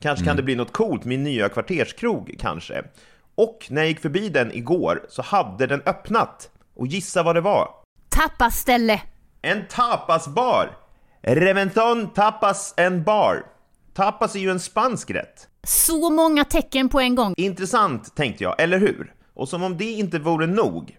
Kanske 0.00 0.24
kan 0.24 0.36
det 0.36 0.42
bli 0.42 0.54
något 0.54 0.72
coolt, 0.72 1.04
min 1.04 1.22
nya 1.22 1.48
kvarterskrog 1.48 2.36
kanske. 2.40 2.82
Och 3.34 3.66
när 3.70 3.82
jag 3.82 3.88
gick 3.88 4.00
förbi 4.00 4.28
den 4.28 4.52
igår 4.52 5.02
så 5.08 5.22
hade 5.22 5.66
den 5.66 5.82
öppnat. 5.86 6.50
Och 6.74 6.86
gissa 6.86 7.22
vad 7.22 7.34
det 7.34 7.40
var? 7.40 7.77
Tappaställe. 8.18 9.02
En 9.42 9.66
tapasbar! 9.68 10.70
Reventon 11.22 12.12
tapas 12.12 12.74
en 12.76 13.04
bar. 13.04 13.42
Tapas 13.94 14.34
är 14.34 14.40
ju 14.40 14.50
en 14.50 14.60
spansk 14.60 15.10
rätt. 15.10 15.48
Så 15.62 16.10
många 16.10 16.44
tecken 16.44 16.88
på 16.88 17.00
en 17.00 17.14
gång. 17.14 17.34
Intressant, 17.36 18.16
tänkte 18.16 18.44
jag, 18.44 18.62
eller 18.62 18.78
hur? 18.78 19.12
Och 19.34 19.48
som 19.48 19.62
om 19.62 19.76
det 19.76 19.84
inte 19.84 20.18
vore 20.18 20.46
nog, 20.46 20.98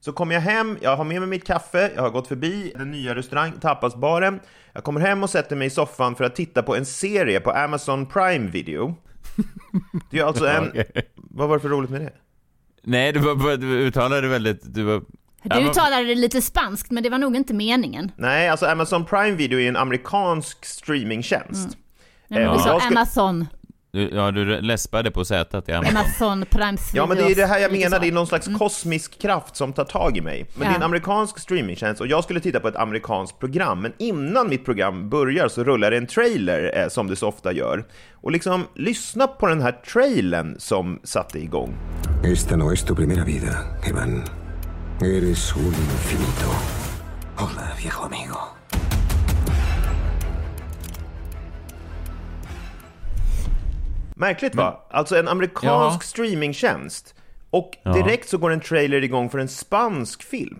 så 0.00 0.12
kommer 0.12 0.34
jag 0.34 0.42
hem, 0.42 0.78
jag 0.80 0.96
har 0.96 1.04
med 1.04 1.20
mig 1.20 1.28
mitt 1.28 1.46
kaffe, 1.46 1.92
jag 1.94 2.02
har 2.02 2.10
gått 2.10 2.28
förbi 2.28 2.72
den 2.76 2.90
nya 2.90 3.14
restaurang, 3.14 3.52
tapasbaren. 3.60 4.40
Jag 4.72 4.84
kommer 4.84 5.00
hem 5.00 5.22
och 5.22 5.30
sätter 5.30 5.56
mig 5.56 5.66
i 5.66 5.70
soffan 5.70 6.14
för 6.14 6.24
att 6.24 6.36
titta 6.36 6.62
på 6.62 6.76
en 6.76 6.86
serie 6.86 7.40
på 7.40 7.50
Amazon 7.50 8.06
Prime 8.06 8.50
Video. 8.50 8.94
Det 10.10 10.18
är 10.18 10.24
alltså 10.24 10.46
en... 10.46 10.72
Vad 11.14 11.48
var 11.48 11.56
det 11.56 11.60
för 11.60 11.68
roligt 11.68 11.90
med 11.90 12.00
det? 12.00 12.12
Nej, 12.82 13.12
du, 13.12 13.20
var, 13.20 13.56
du 13.56 13.66
uttalade 13.66 14.28
väldigt... 14.28 14.74
Du 14.74 14.82
var... 14.82 15.02
Du 15.50 15.70
uttalade 15.70 16.04
det 16.04 16.14
lite 16.14 16.42
spanskt, 16.42 16.90
men 16.90 17.02
det 17.02 17.10
var 17.10 17.18
nog 17.18 17.36
inte 17.36 17.54
meningen. 17.54 18.10
Nej, 18.16 18.48
alltså 18.48 18.66
Amazon 18.66 19.04
Prime 19.04 19.36
Video 19.36 19.60
är 19.60 19.68
en 19.68 19.76
amerikansk 19.76 20.64
streamingtjänst. 20.64 21.68
Nej, 22.28 22.40
men 22.40 22.42
Eh, 22.48 22.52
du 22.52 22.58
sa 22.58 22.80
ska- 22.80 22.88
Amazon. 22.88 23.46
Du, 23.92 24.10
ja, 24.14 24.30
du 24.30 24.60
läspade 24.60 25.10
på 25.10 25.24
Z 25.24 25.62
i 25.66 25.72
Amazon. 25.72 25.96
Amazon 25.96 26.44
Prime 26.50 26.78
Ja, 26.94 27.06
men 27.06 27.16
det 27.16 27.22
är 27.24 27.34
det 27.34 27.46
här 27.46 27.58
jag 27.58 27.72
menar, 27.72 28.00
det 28.00 28.08
är 28.08 28.12
någon 28.12 28.26
slags 28.26 28.48
kosmisk 28.58 29.20
kraft 29.22 29.56
som 29.56 29.72
tar 29.72 29.84
tag 29.84 30.16
i 30.16 30.20
mig. 30.20 30.46
Men 30.54 30.60
det 30.60 30.72
är 30.72 30.74
en 30.74 30.80
Ja. 30.80 30.84
amerikansk 30.84 31.38
streamingtjänst 31.38 32.00
och 32.00 32.06
jag 32.06 32.24
skulle 32.24 32.40
titta 32.40 32.60
på 32.60 32.68
ett 32.68 32.76
amerikanskt 32.76 33.38
program, 33.38 33.80
men 33.82 33.92
innan 33.98 34.48
mitt 34.48 34.64
program 34.64 35.08
börjar 35.10 35.48
så 35.48 35.64
rullar 35.64 35.90
det 35.90 35.96
en 35.96 36.06
trailer, 36.06 36.78
eh, 36.82 36.88
som 36.88 37.06
det 37.06 37.16
så 37.16 37.28
ofta 37.28 37.52
gör. 37.52 37.84
Och 38.14 38.32
liksom, 38.32 38.64
lyssna 38.74 39.26
på 39.26 39.46
den 39.46 39.62
här 39.62 39.72
trailern 39.72 40.56
som 40.58 41.00
satte 41.04 41.38
igång. 41.38 41.74
Esta 42.24 42.56
no 42.56 42.72
es 42.72 42.82
tu 42.84 42.94
primera 42.94 43.24
vida, 43.24 43.56
Evan. 43.90 44.22
Eres 45.00 45.52
un 45.56 45.66
infinito. 45.66 46.50
Hola, 47.36 47.74
viejo 47.76 48.02
amigo. 48.04 48.38
Märkligt 54.16 54.54
va? 54.54 54.86
Alltså 54.90 55.16
en 55.16 55.28
amerikansk 55.28 56.02
Ja. 56.02 56.06
streamingtjänst. 56.06 57.14
Och 57.50 57.70
Ja. 57.82 57.92
direkt 57.92 58.28
så 58.28 58.38
går 58.38 58.50
en 58.52 58.60
trailer 58.60 59.04
igång 59.04 59.30
för 59.30 59.38
en 59.38 59.48
spansk 59.48 60.22
film. 60.22 60.58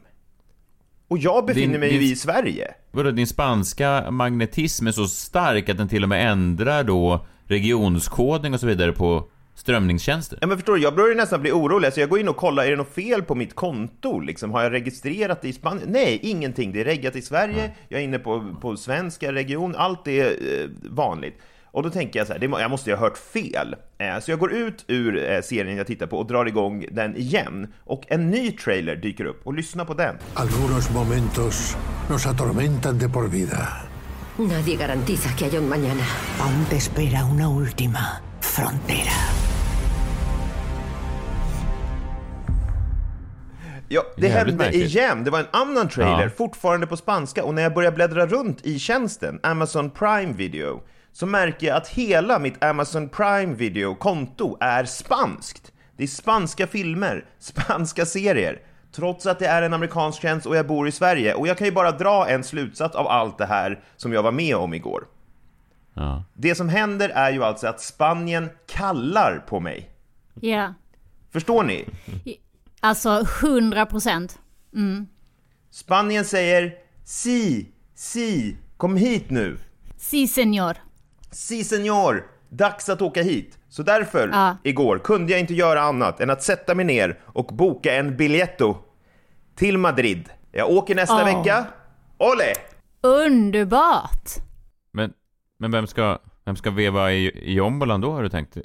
Och 1.09 1.19
jag 1.19 1.47
befinner 1.47 1.73
Din- 1.73 1.81
mig 1.81 1.91
din- 1.91 2.01
ju 2.03 2.07
i 2.13 2.17
Sverige. 2.17 2.75
Vadå, 2.91 3.11
din 3.11 3.27
spanska 3.27 4.11
magnetism 4.11 4.87
är 4.87 4.93
så 4.93 5.07
stark 5.07 5.69
att 5.69 5.77
den 5.77 5.89
till 5.89 6.03
och 6.03 6.09
med 6.09 6.31
ändrar 6.33 6.85
då 6.85 7.27
regionskodning 7.47 8.55
och 8.55 8.61
så 8.61 8.67
vidare 8.67 8.93
på 8.93 9.29
strömningstjänster? 9.57 10.39
Ja, 10.41 10.47
men 10.47 10.57
förstår 10.57 10.75
du, 10.75 10.83
jag 10.83 10.95
börjar 10.95 11.09
ju 11.09 11.15
nästan 11.15 11.41
bli 11.41 11.53
orolig. 11.53 11.93
Så 11.93 12.01
jag 12.01 12.09
går 12.09 12.21
in 12.21 12.29
och 12.29 12.37
kollar, 12.37 12.65
är 12.65 12.71
det 12.71 12.77
något 12.77 12.95
fel 12.95 13.23
på 13.23 13.35
mitt 13.35 13.55
konto? 13.55 14.21
Liksom, 14.21 14.51
har 14.51 14.63
jag 14.63 14.73
registrerat 14.73 15.43
det 15.43 15.49
i 15.49 15.53
Spanien? 15.53 15.89
Nej, 15.89 16.19
ingenting. 16.23 16.73
Det 16.73 16.81
är 16.81 16.85
reggat 16.85 17.17
i 17.17 17.23
Sverige, 17.23 17.71
jag 17.89 18.01
är 18.01 18.05
inne 18.05 18.19
på, 18.19 18.55
på 18.61 18.77
svenska 18.77 19.33
region, 19.33 19.75
allt 19.77 20.09
är 20.09 20.27
eh, 20.27 20.69
vanligt. 20.83 21.39
Och 21.77 21.83
då 21.83 21.91
tänker 21.91 22.21
jag 22.21 22.27
så 22.27 22.33
här, 22.33 22.41
det 22.41 22.49
må, 22.49 22.61
jag 22.61 22.71
måste 22.71 22.91
ju 22.91 22.97
ha 22.97 23.01
hört 23.01 23.19
fel. 23.19 23.77
Eh, 23.99 24.19
så 24.21 24.31
jag 24.31 24.39
går 24.39 24.53
ut 24.53 24.85
ur 24.89 25.31
eh, 25.31 25.41
serien 25.41 25.77
jag 25.77 25.87
tittar 25.87 26.07
på 26.07 26.19
och 26.19 26.27
drar 26.27 26.47
igång 26.47 26.87
den 26.91 27.17
igen. 27.17 27.73
Och 27.85 28.03
en 28.09 28.31
ny 28.31 28.53
trailer 28.53 28.97
dyker 28.97 29.25
upp, 29.25 29.47
och 29.47 29.55
lyssna 29.55 29.85
på 29.85 29.95
den. 29.95 30.17
Algunos 30.35 30.91
momentos 30.91 31.77
nos 32.11 32.27
atormentan 32.27 32.99
de 32.99 33.09
por 33.09 33.31
vida. 33.31 33.69
Nadie 34.39 34.77
garantiza 34.77 35.37
que 35.37 35.45
haya 35.45 35.61
un 35.61 35.69
mañana. 35.69 36.05
Aún 36.41 36.65
te 36.65 36.77
espera 36.77 37.25
una 37.25 37.49
última 37.49 38.23
frontera. 38.41 39.36
Ja, 43.89 44.03
det 44.17 44.27
Jävligt 44.27 44.33
hände 44.37 44.65
märkligt. 44.65 44.85
igen. 44.95 45.25
Det 45.25 45.31
var 45.31 45.39
en 45.39 45.47
annan 45.51 45.89
trailer, 45.89 46.23
Ja. 46.23 46.31
fortfarande 46.37 46.87
på 46.87 46.97
spanska. 46.97 47.45
Och 47.45 47.55
när 47.55 47.63
jag 47.63 47.75
börjar 47.75 47.93
bläddra 47.93 48.27
runt 48.27 48.67
i 48.67 48.79
tjänsten, 48.79 49.41
Amazon 49.43 49.91
Prime 49.91 50.33
Video, 50.33 50.83
så 51.13 51.27
märker 51.27 51.67
jag 51.67 51.77
att 51.77 51.89
hela 51.89 52.39
mitt 52.39 52.65
Amazon 52.65 53.09
Prime 53.09 53.55
Video-konto 53.55 54.57
är 54.61 54.85
spanskt. 54.85 55.73
Det 55.97 56.03
är 56.03 56.07
spanska 56.09 56.67
filmer, 56.67 57.25
spanska 57.39 58.07
serier. 58.07 58.61
Trots 58.93 59.27
att 59.27 59.39
det 59.39 59.47
är 59.47 59.63
en 59.63 59.75
amerikansk 59.75 60.23
tjänst 60.23 60.47
och 60.47 60.57
jag 60.57 60.67
bor 60.67 60.89
i 60.89 60.93
Sverige. 60.93 61.35
Och 61.35 61.49
jag 61.49 61.59
kan 61.59 61.67
ju 61.67 61.73
bara 61.73 61.91
dra 61.93 62.29
en 62.29 62.45
slutsats 62.45 62.97
av 62.97 63.07
allt 63.09 63.39
det 63.39 63.47
här 63.47 63.81
som 63.97 64.13
jag 64.13 64.23
var 64.23 64.33
med 64.33 64.57
om 64.57 64.75
igår. 64.75 65.05
Ja. 65.95 66.25
Det 66.35 66.55
som 66.55 66.69
händer 66.69 67.09
är 67.09 67.31
ju 67.33 67.45
alltså 67.45 67.67
att 67.67 67.81
Spanien 67.81 68.49
kallar 68.73 69.45
på 69.49 69.61
mig. 69.61 69.91
Ja. 70.41 70.75
Förstår 71.33 71.63
ni? 71.63 71.85
Alltså 72.81 73.27
100 73.43 73.87
procent. 73.87 74.39
Mm. 74.75 75.07
Spanien 75.71 76.25
säger 76.25 76.75
si, 77.05 77.69
si, 77.95 78.57
kom 78.77 78.97
hit 78.97 79.31
nu. 79.31 79.59
Si 79.97 80.29
senor. 80.29 80.77
Si 81.31 81.65
senor, 81.65 82.27
dags 82.49 82.89
att 82.89 83.03
åka 83.03 83.23
hit. 83.23 83.59
Så 83.69 83.83
därför, 83.83 84.29
Ja. 84.29 84.57
igår, 84.63 84.99
kunde 84.99 85.33
jag 85.33 85.41
inte 85.41 85.55
göra 85.55 85.81
annat 85.81 86.21
än 86.21 86.31
att 86.31 86.43
sätta 86.43 86.75
mig 86.75 86.85
ner 86.85 87.19
och 87.25 87.47
boka 87.47 87.95
en 87.95 88.17
biljetto 88.17 88.77
till 89.57 89.79
Madrid. 89.79 90.29
Jag 90.53 90.71
åker 90.71 90.95
nästa 90.95 91.19
Ja. 91.31 91.39
vecka. 91.39 91.67
Ole! 92.19 92.53
Underbart! 93.01 94.31
Men, 94.93 95.13
men 95.59 95.71
vem 95.71 95.87
ska, 95.87 96.19
vem 96.45 96.57
ska 96.57 96.71
veva 96.71 97.13
i, 97.13 97.27
i 97.27 97.53
jombolan 97.55 98.01
då 98.01 98.13
har 98.13 98.23
du 98.23 98.29
tänkt? 98.29 98.57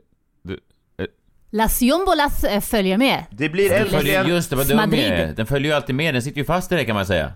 Eh, 1.52 1.58
Las 1.58 1.82
Jombolas 1.82 2.44
eh, 2.44 2.62
följer 2.62 2.98
med. 2.98 3.26
Det 3.30 3.50
blir 3.50 3.70
den 3.70 3.86
följer, 3.88 3.98
äntligen... 3.98 4.28
just 4.28 4.50
det, 4.50 4.56
vad 4.56 4.68
dum 4.68 4.80
är. 4.80 5.34
Den 5.34 5.46
följer 5.46 5.72
ju 5.72 5.76
alltid 5.76 5.96
med, 5.96 6.14
den 6.16 6.22
sitter 6.22 6.38
ju 6.38 6.46
fast 6.46 6.72
i 6.72 6.76
det 6.76 6.86
kan 6.86 6.96
man 6.96 7.06
säga. 7.06 7.34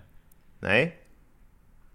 Nej, 0.60 0.96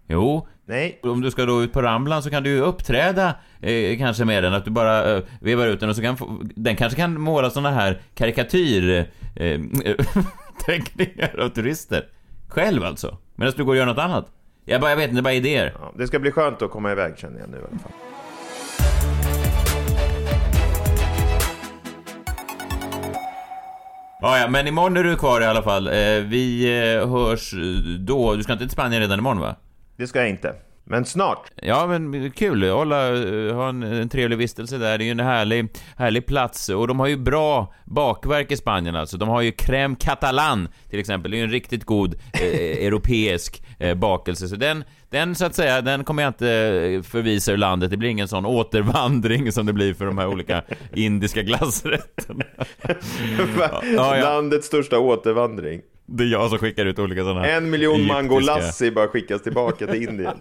Jo, 0.06 0.46
nej. 0.64 1.00
om 1.02 1.20
du 1.20 1.30
ska 1.30 1.44
då 1.44 1.62
ut 1.62 1.72
på 1.72 1.82
Ramblan 1.82 2.22
så 2.22 2.30
kan 2.30 2.42
du 2.42 2.50
ju 2.50 2.60
uppträda 2.60 3.34
eh, 3.60 3.98
kanske 3.98 4.24
med 4.24 4.42
den, 4.42 4.54
att 4.54 4.64
du 4.64 4.70
bara 4.70 5.16
eh, 5.16 5.22
vevar 5.40 5.66
ut 5.66 5.80
den 5.80 5.88
och 5.88 5.96
så 5.96 6.02
kan 6.02 6.16
få, 6.16 6.40
den 6.42 6.76
kanske 6.76 6.96
kan 6.96 7.20
måla 7.20 7.50
såna 7.50 7.70
här 7.70 8.00
karikatyr 8.14 9.10
eh, 9.36 9.60
teckningar 10.66 11.40
av 11.40 11.48
turister. 11.48 12.08
Själv 12.48 12.84
alltså, 12.84 13.18
medan 13.34 13.54
du 13.56 13.64
går 13.64 13.72
och 13.72 13.76
gör 13.76 13.86
något 13.86 13.98
annat. 13.98 14.26
Jag 14.64 14.80
bara, 14.80 14.90
jag 14.90 14.96
vet 14.96 15.04
inte, 15.04 15.14
det 15.14 15.20
är 15.20 15.22
bara 15.22 15.34
idéer. 15.34 15.72
Ja, 15.80 15.92
det 15.98 16.06
ska 16.06 16.18
bli 16.18 16.30
skönt 16.30 16.62
att 16.62 16.70
komma 16.70 16.92
iväg 16.92 17.18
känner 17.18 17.40
jag 17.40 17.48
nu 17.50 17.56
i 17.56 17.60
alla 17.60 17.78
fall. 17.78 18.11
Ja, 24.22 24.38
ja, 24.38 24.48
men 24.48 24.66
imorgon 24.66 24.96
är 24.96 25.04
du 25.04 25.16
kvar 25.16 25.40
i 25.40 25.44
alla 25.44 25.62
fall. 25.62 25.86
Eh, 25.86 25.92
vi 26.24 26.64
eh, 26.94 27.08
hörs 27.08 27.54
då. 27.98 28.34
Du 28.34 28.42
ska 28.42 28.52
inte 28.52 28.64
till 28.64 28.72
Spanien 28.72 29.02
redan 29.02 29.18
imorgon 29.18 29.40
va? 29.40 29.56
Det 29.96 30.06
ska 30.06 30.18
jag 30.18 30.28
inte. 30.28 30.54
Men 30.84 31.04
snart. 31.04 31.50
Ja, 31.56 31.86
men 31.86 32.30
kul. 32.30 32.70
Hålla, 32.70 33.08
eh, 33.08 33.54
ha 33.54 33.68
en, 33.68 33.82
en 33.82 34.08
trevlig 34.08 34.38
vistelse 34.38 34.78
där. 34.78 34.98
Det 34.98 35.04
är 35.04 35.06
ju 35.06 35.10
en 35.10 35.20
härlig, 35.20 35.68
härlig 35.96 36.26
plats. 36.26 36.68
Och 36.68 36.88
de 36.88 37.00
har 37.00 37.06
ju 37.06 37.16
bra 37.16 37.74
bakverk 37.84 38.52
i 38.52 38.56
Spanien 38.56 38.96
alltså. 38.96 39.16
De 39.16 39.28
har 39.28 39.40
ju 39.40 39.50
crème 39.50 39.96
catalan 40.00 40.68
till 40.90 40.98
exempel. 40.98 41.30
Det 41.30 41.36
är 41.36 41.38
ju 41.38 41.44
en 41.44 41.50
riktigt 41.50 41.84
god 41.84 42.14
eh, 42.32 42.86
europeisk 42.86 43.62
eh, 43.78 43.94
bakelse. 43.94 44.48
Så 44.48 44.56
den, 44.56 44.84
den 45.10 45.34
så 45.34 45.44
att 45.44 45.54
säga, 45.54 45.80
den 45.80 46.04
kommer 46.04 46.22
jag 46.22 46.30
inte 46.30 46.50
eh, 46.50 47.02
förvisa 47.02 47.52
ur 47.52 47.56
landet. 47.56 47.90
Det 47.90 47.96
blir 47.96 48.08
ingen 48.08 48.28
sån 48.28 48.46
återvandring 48.46 49.52
som 49.52 49.66
det 49.66 49.72
blir 49.72 49.94
för 49.94 50.06
de 50.06 50.18
här 50.18 50.26
olika 50.26 50.62
indiska 50.94 51.42
glassrätterna. 51.42 52.44
Ja, 53.58 53.82
ja. 54.16 54.16
Landets 54.16 54.66
största 54.66 54.98
återvandring. 54.98 55.80
Det 56.06 56.24
är 56.24 56.28
jag 56.28 56.50
som 56.50 56.58
skickar 56.58 56.86
ut 56.86 56.98
olika 56.98 57.22
sådana 57.22 57.46
En 57.46 57.70
miljon 57.70 57.94
egyptiska- 57.94 58.14
mango 58.14 58.40
lassi 58.40 58.90
bara 58.90 59.08
skickas 59.08 59.42
tillbaka 59.42 59.86
till 59.86 60.02
Indien. 60.08 60.36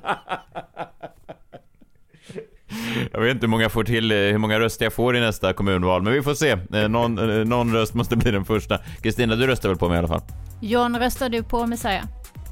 Jag 3.12 3.22
vet 3.22 3.32
inte 3.32 3.46
hur 3.46 3.52
många, 3.52 3.70
får 3.70 3.84
till, 3.84 4.12
eh, 4.12 4.18
hur 4.18 4.38
många 4.38 4.60
röster 4.60 4.86
jag 4.86 4.94
får 4.94 5.18
i 5.18 5.20
nästa 5.20 5.54
kommunval, 5.54 6.02
men 6.02 6.14
vi 6.14 6.22
får 6.22 6.34
se. 6.34 6.50
Eh, 6.74 6.90
Någon, 6.90 7.40
eh, 7.40 7.46
någon 7.46 7.74
röst 7.74 7.94
måste 7.94 8.16
bli 8.16 8.32
den 8.32 8.46
första. 8.46 8.80
Kristina, 9.02 9.36
du 9.36 9.48
röstar 9.48 9.70
väl 9.70 9.78
på 9.78 9.88
mig 9.90 9.96
i 9.96 10.00
alla 10.00 10.08
fall? 10.08 10.22
John, 10.62 10.98
röstar 11.00 11.30
du 11.30 11.44
på 11.44 11.68
Messiah? 11.68 12.04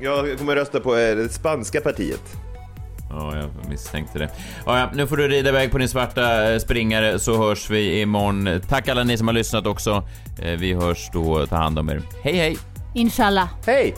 Jag 0.02 0.38
kommer 0.38 0.56
rösta 0.56 0.80
på 0.80 0.95
det 0.95 1.34
spanska 1.34 1.82
partiet. 1.82 2.22
Ja, 3.10 3.36
jag 3.38 3.69
misstänkte 3.69 4.19
det. 4.19 4.30
Ja, 4.65 4.80
ja, 4.80 4.89
nu 4.93 5.08
får 5.08 5.17
du 5.17 5.28
rida 5.28 5.50
iväg 5.50 5.72
på 5.72 5.78
din 5.78 5.89
svarta 5.89 6.60
springare 6.60 7.19
så 7.19 7.38
hörs 7.38 7.69
vi 7.69 8.02
imorgon. 8.02 8.62
Tack 8.69 8.88
alla 8.88 9.04
ni 9.04 9.17
som 9.17 9.28
har 9.28 9.34
lyssnat 9.34 9.67
också. 9.67 10.04
Vi 10.58 10.74
hörs 10.74 11.10
då. 11.13 11.45
Ta 11.45 11.56
hand 11.56 11.80
om 11.80 11.89
er. 11.89 12.02
Hej, 12.24 12.34
hej! 12.38 12.58
Inshallah. 12.93 13.49
Hej! 13.65 13.95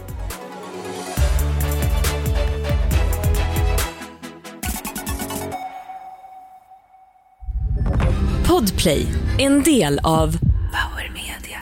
Podplay, 8.47 9.07
en 9.37 9.63
del 9.63 9.99
av 10.03 10.37
Power 10.71 11.11
Media. 11.13 11.61